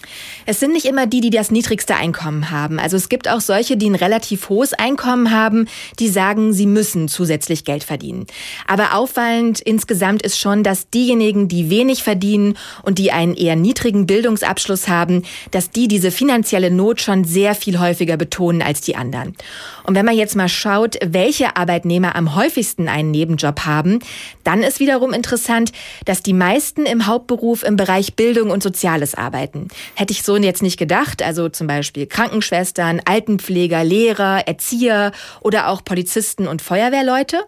Es 0.50 0.60
sind 0.60 0.74
nicht 0.74 0.88
immer 0.88 1.06
die, 1.06 1.22
die 1.22 1.30
das 1.30 1.52
niedrigste 1.52 1.96
Einkommen 1.96 2.50
haben. 2.50 2.80
Also 2.80 2.98
es 2.98 3.08
gibt 3.08 3.30
auch 3.30 3.40
solche, 3.40 3.78
die 3.78 3.88
ein 3.88 3.94
relativ 3.94 4.50
hohes 4.50 4.74
Einkommen 4.74 5.30
haben, 5.30 5.68
die 6.00 6.08
sagen, 6.08 6.54
sie 6.54 6.66
müssen 6.66 7.08
zusätzlich 7.08 7.66
Geld 7.66 7.84
verdienen. 7.84 8.26
Aber 8.66 8.96
auffallend 8.96 9.60
insgesamt 9.60 10.24
ist 10.24 10.40
schon, 10.40 10.64
dass 10.64 10.90
diejenigen, 10.90 11.50
die 11.50 11.70
wenig 11.70 12.02
verdienen 12.02 12.58
und 12.82 12.98
die 12.98 13.12
einen 13.12 13.36
eher 13.36 13.56
niedrigen 13.56 14.08
Bildungsabschluss 14.08 14.88
haben, 14.88 15.22
dass 15.52 15.70
die 15.70 15.88
diese 15.88 16.10
finanzielle 16.10 16.72
Not 16.72 17.00
schon 17.00 17.26
sehr 17.26 17.54
viel 17.54 17.78
häufiger 17.78 18.18
betonen 18.18 18.64
als 18.64 18.82
die 18.82 18.96
anderen. 18.96 19.36
Und 19.84 19.94
wenn 19.94 20.06
man 20.06 20.18
jetzt 20.18 20.36
mal 20.36 20.50
schaut, 20.50 20.98
welche 21.06 21.58
Arbeitnehmer 21.58 22.16
am 22.16 22.34
häufigsten 22.34 22.88
einen 22.88 23.12
Nebenjob 23.12 23.68
haben, 23.68 24.00
dann 24.44 24.64
ist 24.64 24.80
wiederum 24.80 25.14
interessant, 25.14 25.74
dass 26.06 26.24
die 26.24 26.34
meisten 26.34 26.88
im 26.88 27.06
Hauptberuf 27.06 27.62
im 27.62 27.76
Bereich 27.76 28.16
Bildung 28.16 28.50
und 28.50 28.64
Soziales 28.64 29.14
arbeiten. 29.14 29.68
Hätte 29.94 30.14
ich 30.14 30.24
so 30.24 30.39
Personen 30.40 30.44
jetzt 30.44 30.62
nicht 30.62 30.78
gedacht, 30.78 31.22
also 31.22 31.50
zum 31.50 31.68
Beispiel 31.68 32.08
Krankenschwestern, 32.08 33.02
Altenpfleger, 33.06 33.84
Lehrer, 33.84 34.48
Erzieher 34.48 35.12
oder 35.42 35.68
auch 35.68 35.84
Polizisten 35.84 36.48
und 36.48 36.62
Feuerwehrleute. 36.62 37.44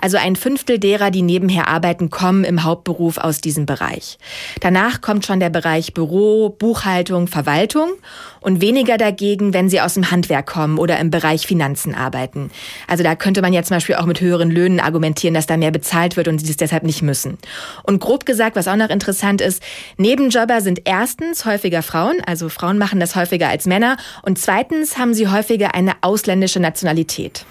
Also 0.00 0.16
ein 0.16 0.36
Fünftel 0.36 0.78
derer, 0.78 1.10
die 1.10 1.22
nebenher 1.22 1.68
arbeiten, 1.68 2.08
kommen 2.10 2.44
im 2.44 2.62
Hauptberuf 2.62 3.18
aus 3.18 3.40
diesem 3.40 3.66
Bereich. 3.66 4.18
Danach 4.60 5.00
kommt 5.00 5.26
schon 5.26 5.40
der 5.40 5.50
Bereich 5.50 5.92
Büro, 5.92 6.50
Buchhaltung, 6.50 7.26
Verwaltung 7.26 7.90
und 8.46 8.60
weniger 8.60 8.96
dagegen, 8.96 9.52
wenn 9.52 9.68
sie 9.68 9.80
aus 9.80 9.94
dem 9.94 10.12
Handwerk 10.12 10.46
kommen 10.46 10.78
oder 10.78 11.00
im 11.00 11.10
Bereich 11.10 11.48
Finanzen 11.48 11.96
arbeiten. 11.96 12.52
Also 12.86 13.02
da 13.02 13.16
könnte 13.16 13.42
man 13.42 13.52
jetzt 13.52 13.66
zum 13.66 13.76
Beispiel 13.76 13.96
auch 13.96 14.06
mit 14.06 14.20
höheren 14.20 14.52
Löhnen 14.52 14.78
argumentieren, 14.78 15.34
dass 15.34 15.48
da 15.48 15.56
mehr 15.56 15.72
bezahlt 15.72 16.16
wird 16.16 16.28
und 16.28 16.38
sie 16.38 16.48
es 16.48 16.56
deshalb 16.56 16.84
nicht 16.84 17.02
müssen. 17.02 17.38
Und 17.82 17.98
grob 17.98 18.24
gesagt, 18.24 18.54
was 18.54 18.68
auch 18.68 18.76
noch 18.76 18.88
interessant 18.88 19.40
ist, 19.40 19.60
Nebenjobber 19.96 20.60
sind 20.60 20.82
erstens 20.84 21.44
häufiger 21.44 21.82
Frauen, 21.82 22.18
also 22.24 22.48
Frauen 22.48 22.78
machen 22.78 23.00
das 23.00 23.16
häufiger 23.16 23.48
als 23.48 23.66
Männer 23.66 23.96
und 24.22 24.38
zweitens 24.38 24.96
haben 24.96 25.12
sie 25.12 25.26
häufiger 25.26 25.74
eine 25.74 25.94
ausländische 26.02 26.60
Nationalität. 26.60 27.44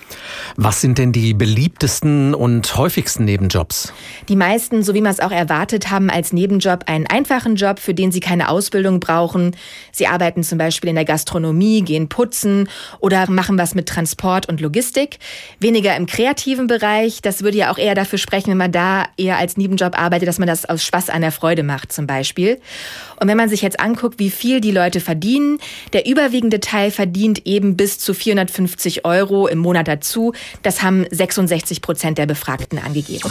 Was 0.55 0.79
sind 0.79 0.97
denn 0.97 1.11
die 1.11 1.33
beliebtesten 1.33 2.33
und 2.33 2.77
häufigsten 2.77 3.25
Nebenjobs? 3.25 3.91
Die 4.29 4.37
meisten, 4.37 4.81
so 4.81 4.93
wie 4.93 5.01
man 5.01 5.11
es 5.11 5.19
auch 5.19 5.31
erwartet, 5.31 5.91
haben 5.91 6.09
als 6.09 6.31
Nebenjob 6.31 6.85
einen 6.85 7.05
einfachen 7.05 7.57
Job, 7.57 7.79
für 7.79 7.93
den 7.93 8.13
sie 8.13 8.21
keine 8.21 8.47
Ausbildung 8.47 9.01
brauchen. 9.01 9.57
Sie 9.91 10.07
arbeiten 10.07 10.41
zum 10.43 10.57
Beispiel 10.57 10.84
Beispiel 10.85 10.89
in 10.89 10.95
der 10.95 11.05
Gastronomie, 11.05 11.81
gehen 11.81 12.07
putzen 12.09 12.69
oder 12.99 13.29
machen 13.29 13.57
was 13.57 13.75
mit 13.75 13.87
Transport 13.87 14.47
und 14.47 14.61
Logistik. 14.61 15.17
Weniger 15.59 15.95
im 15.95 16.05
kreativen 16.05 16.67
Bereich. 16.67 17.21
Das 17.21 17.41
würde 17.41 17.57
ja 17.57 17.71
auch 17.71 17.77
eher 17.77 17.95
dafür 17.95 18.19
sprechen, 18.19 18.51
wenn 18.51 18.57
man 18.57 18.71
da 18.71 19.05
eher 19.17 19.37
als 19.37 19.57
Nebenjob 19.57 19.97
arbeitet, 19.97 20.27
dass 20.27 20.39
man 20.39 20.47
das 20.47 20.65
aus 20.65 20.83
Spaß 20.83 21.09
an 21.09 21.21
der 21.21 21.31
Freude 21.31 21.63
macht 21.63 21.91
zum 21.91 22.05
Beispiel. 22.05 22.59
Und 23.19 23.27
wenn 23.27 23.37
man 23.37 23.49
sich 23.49 23.61
jetzt 23.61 23.79
anguckt, 23.79 24.19
wie 24.19 24.29
viel 24.29 24.61
die 24.61 24.71
Leute 24.71 24.99
verdienen, 24.99 25.59
der 25.93 26.05
überwiegende 26.05 26.59
Teil 26.59 26.91
verdient 26.91 27.45
eben 27.45 27.75
bis 27.75 27.97
zu 27.97 28.13
450 28.13 29.05
Euro 29.05 29.47
im 29.47 29.59
Monat 29.59 29.87
dazu. 29.87 30.33
Das 30.61 30.83
haben 30.83 31.05
66 31.09 31.81
Prozent 31.81 32.17
der 32.17 32.25
Befragten 32.25 32.77
angegeben. 32.79 33.29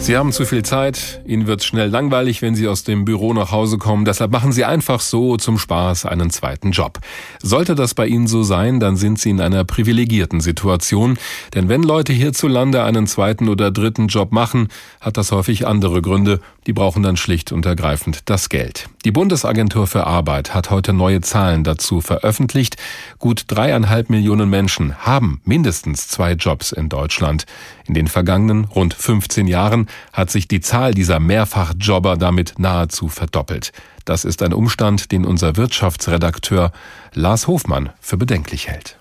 Sie 0.00 0.16
haben 0.16 0.32
zu 0.32 0.46
viel 0.46 0.64
Zeit, 0.64 1.20
Ihnen 1.26 1.46
wird 1.46 1.62
schnell 1.62 1.90
langweilig, 1.90 2.40
wenn 2.40 2.54
Sie 2.54 2.66
aus 2.66 2.84
dem 2.84 3.04
Büro 3.04 3.34
nach 3.34 3.52
Hause 3.52 3.76
kommen, 3.76 4.06
deshalb 4.06 4.32
machen 4.32 4.50
Sie 4.50 4.64
einfach 4.64 4.98
so 4.98 5.36
zum 5.36 5.58
Spaß 5.58 6.06
einen 6.06 6.30
zweiten 6.30 6.70
Job. 6.70 6.98
Sollte 7.42 7.74
das 7.74 7.92
bei 7.92 8.06
Ihnen 8.06 8.26
so 8.26 8.42
sein, 8.42 8.80
dann 8.80 8.96
sind 8.96 9.18
Sie 9.18 9.28
in 9.28 9.42
einer 9.42 9.62
privilegierten 9.64 10.40
Situation, 10.40 11.18
denn 11.54 11.68
wenn 11.68 11.82
Leute 11.82 12.14
hierzulande 12.14 12.82
einen 12.82 13.06
zweiten 13.06 13.48
oder 13.48 13.70
dritten 13.70 14.08
Job 14.08 14.32
machen, 14.32 14.68
hat 15.02 15.18
das 15.18 15.32
häufig 15.32 15.66
andere 15.66 16.00
Gründe, 16.00 16.40
die 16.66 16.72
brauchen 16.72 17.02
dann 17.02 17.16
schlicht 17.16 17.52
und 17.52 17.66
ergreifend 17.66 18.28
das 18.30 18.48
Geld. 18.48 18.88
Die 19.04 19.12
Bundesagentur 19.12 19.86
für 19.86 20.06
Arbeit 20.06 20.54
hat 20.54 20.70
heute 20.70 20.92
neue 20.92 21.20
Zahlen 21.20 21.64
dazu 21.64 22.00
veröffentlicht. 22.00 22.76
Gut 23.18 23.44
dreieinhalb 23.46 24.10
Millionen 24.10 24.50
Menschen 24.50 24.98
haben 24.98 25.40
mindestens 25.44 26.08
zwei 26.08 26.32
Jobs 26.32 26.72
in 26.72 26.88
Deutschland. 26.88 27.46
In 27.86 27.94
den 27.94 28.08
vergangenen 28.08 28.64
rund 28.64 28.94
15 28.94 29.46
Jahren 29.46 29.88
hat 30.12 30.30
sich 30.30 30.48
die 30.48 30.60
Zahl 30.60 30.92
dieser 30.94 31.20
Mehrfachjobber 31.20 32.16
damit 32.16 32.54
nahezu 32.58 33.08
verdoppelt. 33.08 33.72
Das 34.04 34.24
ist 34.24 34.42
ein 34.42 34.52
Umstand, 34.52 35.12
den 35.12 35.24
unser 35.24 35.56
Wirtschaftsredakteur 35.56 36.72
Lars 37.14 37.46
Hofmann 37.46 37.90
für 38.00 38.16
bedenklich 38.16 38.68
hält. 38.68 38.98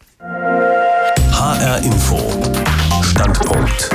HR 1.32 1.78
Info. 1.84 2.20
Standpunkt. 3.02 3.90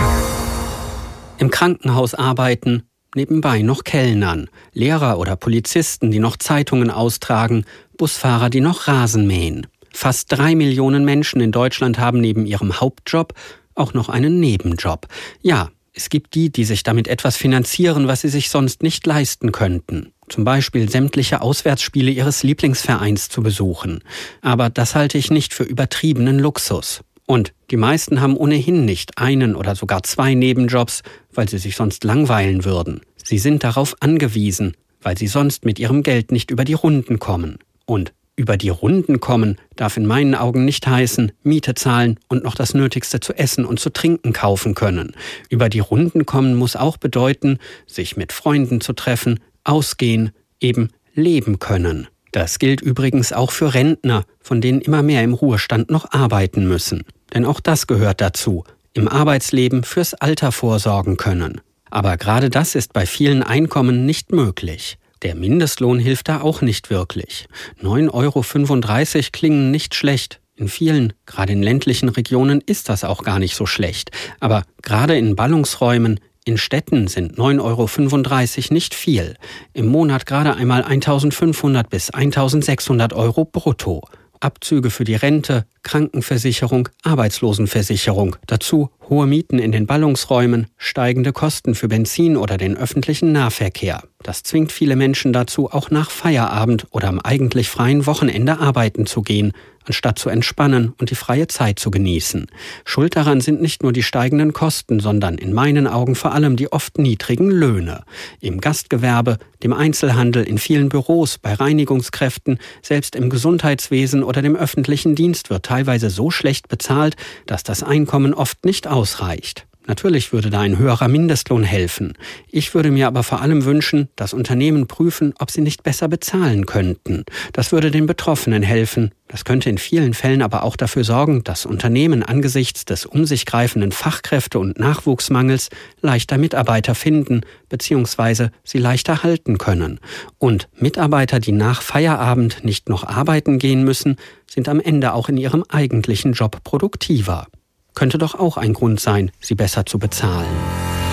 Im 1.38 1.50
Krankenhaus 1.50 2.14
arbeiten, 2.14 2.85
nebenbei 3.16 3.62
noch 3.62 3.85
Kellnern, 3.85 4.48
Lehrer 4.72 5.18
oder 5.18 5.37
Polizisten, 5.37 6.11
die 6.11 6.18
noch 6.18 6.37
Zeitungen 6.37 6.90
austragen, 6.90 7.64
Busfahrer, 7.96 8.50
die 8.50 8.61
noch 8.61 8.88
Rasen 8.88 9.27
mähen. 9.27 9.66
Fast 9.92 10.33
drei 10.33 10.55
Millionen 10.55 11.05
Menschen 11.05 11.40
in 11.40 11.53
Deutschland 11.53 11.98
haben 11.98 12.20
neben 12.20 12.46
ihrem 12.46 12.81
Hauptjob 12.81 13.33
auch 13.74 13.94
noch 13.94 14.09
einen 14.09 14.40
Nebenjob. 14.40 15.07
Ja, 15.40 15.70
es 15.92 16.09
gibt 16.09 16.35
die, 16.35 16.50
die 16.50 16.64
sich 16.64 16.83
damit 16.83 17.07
etwas 17.07 17.37
finanzieren, 17.37 18.09
was 18.09 18.22
sie 18.22 18.29
sich 18.29 18.50
sonst 18.50 18.83
nicht 18.83 19.07
leisten 19.07 19.53
könnten. 19.53 20.12
Zum 20.29 20.44
Beispiel 20.44 20.90
sämtliche 20.90 21.40
Auswärtsspiele 21.40 22.11
ihres 22.11 22.42
Lieblingsvereins 22.42 23.29
zu 23.29 23.42
besuchen. 23.42 24.00
Aber 24.40 24.70
das 24.70 24.96
halte 24.96 25.18
ich 25.18 25.31
nicht 25.31 25.55
für 25.55 25.62
übertriebenen 25.62 26.40
Luxus. 26.40 27.03
Und 27.26 27.54
die 27.70 27.76
meisten 27.76 28.20
haben 28.20 28.37
ohnehin 28.37 28.84
nicht 28.84 29.18
einen 29.18 29.56
oder 29.56 29.74
sogar 29.74 30.02
zwei 30.02 30.34
Nebenjobs, 30.34 31.02
weil 31.32 31.48
sie 31.48 31.58
sich 31.58 31.76
sonst 31.76 32.04
langweilen 32.04 32.64
würden. 32.64 33.00
Sie 33.16 33.38
sind 33.38 33.64
darauf 33.64 33.96
angewiesen, 34.00 34.76
weil 35.00 35.16
sie 35.16 35.26
sonst 35.26 35.64
mit 35.64 35.78
ihrem 35.78 36.02
Geld 36.02 36.32
nicht 36.32 36.50
über 36.50 36.64
die 36.64 36.74
Runden 36.74 37.18
kommen. 37.18 37.58
Und 37.87 38.12
Über 38.37 38.56
die 38.56 38.68
Runden 38.68 39.20
kommen 39.20 39.58
darf 39.76 39.96
in 39.96 40.06
meinen 40.06 40.34
Augen 40.34 40.64
nicht 40.64 40.87
heißen, 40.87 41.30
Miete 41.44 41.74
zahlen 41.74 42.18
und 42.28 42.42
noch 42.42 42.56
das 42.56 42.74
Nötigste 42.74 43.20
zu 43.20 43.32
essen 43.32 43.64
und 43.64 43.78
zu 43.78 43.90
trinken 43.90 44.32
kaufen 44.32 44.74
können. 44.74 45.12
Über 45.50 45.68
die 45.68 45.78
Runden 45.78 46.26
kommen 46.26 46.56
muss 46.56 46.74
auch 46.74 46.96
bedeuten, 46.96 47.58
sich 47.87 48.16
mit 48.16 48.32
Freunden 48.32 48.80
zu 48.80 48.92
treffen, 48.92 49.38
ausgehen, 49.62 50.32
eben 50.60 50.88
leben 51.14 51.60
können. 51.60 52.08
Das 52.35 52.59
gilt 52.59 52.81
übrigens 52.81 53.33
auch 53.33 53.53
für 53.53 53.75
Rentner, 53.75 54.25
von 54.40 54.61
denen 54.61 54.81
immer 54.81 55.05
mehr 55.05 55.23
im 55.23 55.35
Ruhestand 55.35 55.88
noch 55.92 56.11
arbeiten 56.11 56.66
müssen. 56.66 57.05
Denn 57.33 57.44
auch 57.44 57.61
das 57.61 57.87
gehört 57.87 58.20
dazu, 58.20 58.64
im 58.92 59.07
Arbeitsleben 59.07 59.85
fürs 59.85 60.14
Alter 60.14 60.51
vorsorgen 60.51 61.16
können. 61.16 61.61
Aber 61.90 62.16
gerade 62.16 62.51
das 62.51 62.75
ist 62.75 62.92
bei 62.92 63.07
vielen 63.07 63.44
Einkommen 63.44 64.05
nicht 64.05 64.33
möglich. 64.33 64.99
Der 65.23 65.37
Mindestlohn 65.37 66.01
hilft 66.01 66.29
da 66.29 66.40
auch 66.40 66.61
nicht 66.61 66.90
wirklich. 66.90 67.47
9,35 67.81 69.14
Euro 69.14 69.27
klingen 69.31 69.70
nicht 69.70 69.94
schlecht. 69.94 70.40
In 70.57 70.66
vielen, 70.66 71.12
gerade 71.27 71.53
in 71.53 71.62
ländlichen 71.62 72.09
Regionen, 72.09 72.61
ist 72.61 72.88
das 72.88 73.05
auch 73.05 73.23
gar 73.23 73.38
nicht 73.38 73.55
so 73.55 73.64
schlecht. 73.64 74.11
Aber 74.40 74.64
gerade 74.83 75.16
in 75.16 75.37
Ballungsräumen, 75.37 76.18
in 76.44 76.59
Städten 76.59 77.09
sind 77.09 77.38
9,35 77.38 78.59
Euro 78.59 78.74
nicht 78.74 78.94
viel. 78.94 79.37
Im 79.72 79.87
Monat 79.87 80.26
gerade 80.26 80.54
einmal 80.54 80.83
1500 80.83 81.88
bis 81.88 82.11
1600 82.11 83.14
Euro 83.14 83.46
brutto. 83.46 84.02
Abzüge 84.40 84.90
für 84.90 85.04
die 85.04 85.14
Rente, 85.14 85.64
Krankenversicherung, 85.83 86.90
Arbeitslosenversicherung, 87.02 88.37
dazu 88.46 88.90
hohe 89.09 89.27
Mieten 89.27 89.59
in 89.59 89.73
den 89.73 89.87
Ballungsräumen, 89.87 90.67
steigende 90.77 91.33
Kosten 91.33 91.75
für 91.75 91.88
Benzin 91.88 92.37
oder 92.37 92.57
den 92.57 92.77
öffentlichen 92.77 93.33
Nahverkehr. 93.33 94.03
Das 94.23 94.43
zwingt 94.43 94.73
viele 94.73 94.97
Menschen 94.97 95.33
dazu, 95.33 95.71
auch 95.71 95.90
nach 95.90 96.11
Feierabend 96.11 96.87
oder 96.90 97.09
am 97.09 97.21
eigentlich 97.21 97.69
freien 97.69 98.07
Wochenende 98.07 98.59
arbeiten 98.59 99.07
zu 99.07 99.23
gehen, 99.23 99.53
anstatt 99.85 100.19
zu 100.19 100.31
entspannen 100.31 100.95
und 100.99 101.11
die 101.11 101.14
freie 101.14 101.47
Zeit 101.47 101.79
zu 101.79 101.90
genießen. 101.90 102.47
Schuld 102.85 103.17
daran 103.17 103.40
sind 103.40 103.61
nicht 103.61 103.83
nur 103.83 103.93
die 103.93 104.03
steigenden 104.03 104.53
Kosten, 104.53 105.01
sondern 105.01 105.37
in 105.37 105.53
meinen 105.53 105.87
Augen 105.87 106.14
vor 106.14 106.33
allem 106.33 106.57
die 106.57 106.73
oft 106.73 106.99
niedrigen 106.99 107.51
Löhne. 107.51 108.05
Im 108.40 108.61
Gastgewerbe, 108.61 109.38
dem 109.62 109.73
Einzelhandel, 109.73 110.45
in 110.45 110.59
vielen 110.59 110.88
Büros, 110.88 111.38
bei 111.38 111.55
Reinigungskräften, 111.55 112.59
selbst 112.83 113.17
im 113.17 113.31
Gesundheitswesen 113.31 114.23
oder 114.23 114.43
dem 114.43 114.57
öffentlichen 114.57 115.14
Dienst 115.14 115.51
wird 115.51 115.67
teilweise 115.67 116.11
so 116.11 116.31
schlecht 116.31 116.69
bezahlt, 116.69 117.17
dass 117.47 117.62
das 117.62 117.83
Einkommen 117.83 118.35
oft 118.35 118.64
nicht 118.64 118.87
ausreicht. 118.94 119.66
Natürlich 119.87 120.33
würde 120.33 120.48
da 120.48 120.61
ein 120.61 120.78
höherer 120.78 121.09
Mindestlohn 121.09 121.62
helfen. 121.62 122.14
Ich 122.50 122.74
würde 122.74 122.90
mir 122.90 123.07
aber 123.07 123.22
vor 123.22 123.42
allem 123.42 123.66
wünschen, 123.66 124.09
dass 124.16 124.33
Unternehmen 124.33 124.87
prüfen, 124.87 125.35
ob 125.38 125.50
sie 125.50 125.61
nicht 125.61 125.83
besser 125.83 126.09
bezahlen 126.09 126.64
könnten. 126.64 127.24
Das 127.52 127.70
würde 127.70 127.90
den 127.90 128.07
Betroffenen 128.07 128.62
helfen. 128.62 129.11
Das 129.28 129.44
könnte 129.44 129.68
in 129.68 129.76
vielen 129.76 130.14
Fällen 130.14 130.40
aber 130.40 130.62
auch 130.62 130.76
dafür 130.76 131.04
sorgen, 131.04 131.44
dass 131.44 131.66
Unternehmen 131.66 132.22
angesichts 132.22 132.87
des 132.87 133.04
um 133.04 133.26
sich 133.26 133.44
greifenden 133.44 133.92
Fachkräfte- 133.92 134.59
und 134.59 134.78
Nachwuchsmangels 134.78 135.68
leichter 136.00 136.38
Mitarbeiter 136.38 136.94
finden 136.94 137.42
bzw. 137.68 138.48
sie 138.62 138.78
leichter 138.78 139.22
halten 139.22 139.59
können. 139.59 140.00
Und 140.38 140.68
Mitarbeiter, 140.78 141.40
die 141.40 141.52
nach 141.52 141.83
Feierabend 141.83 142.64
nicht 142.64 142.88
noch 142.88 143.04
arbeiten 143.04 143.59
gehen 143.59 143.85
müssen, 143.85 144.16
sind 144.48 144.66
am 144.70 144.80
Ende 144.80 145.12
auch 145.12 145.28
in 145.28 145.37
ihrem 145.37 145.62
eigentlichen 145.68 146.33
Job 146.33 146.64
produktiver 146.64 147.48
könnte 147.94 148.18
doch 148.18 148.35
auch 148.38 148.57
ein 148.57 148.72
Grund 148.72 149.00
sein, 149.00 149.30
sie 149.40 149.54
besser 149.54 149.87
zu 149.87 149.98
bezahlen. 149.98 150.46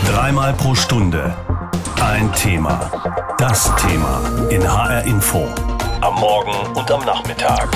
Dreimal 0.07 0.53
pro 0.53 0.75
Stunde 0.75 1.35
ein 2.01 2.33
Thema. 2.33 2.91
Das 3.37 3.71
Thema 3.75 4.21
in 4.49 4.61
HR 4.63 5.03
Info. 5.03 5.47
Am 6.01 6.15
Morgen 6.15 6.75
und 6.75 6.91
am 6.91 7.05
Nachmittag. 7.05 7.69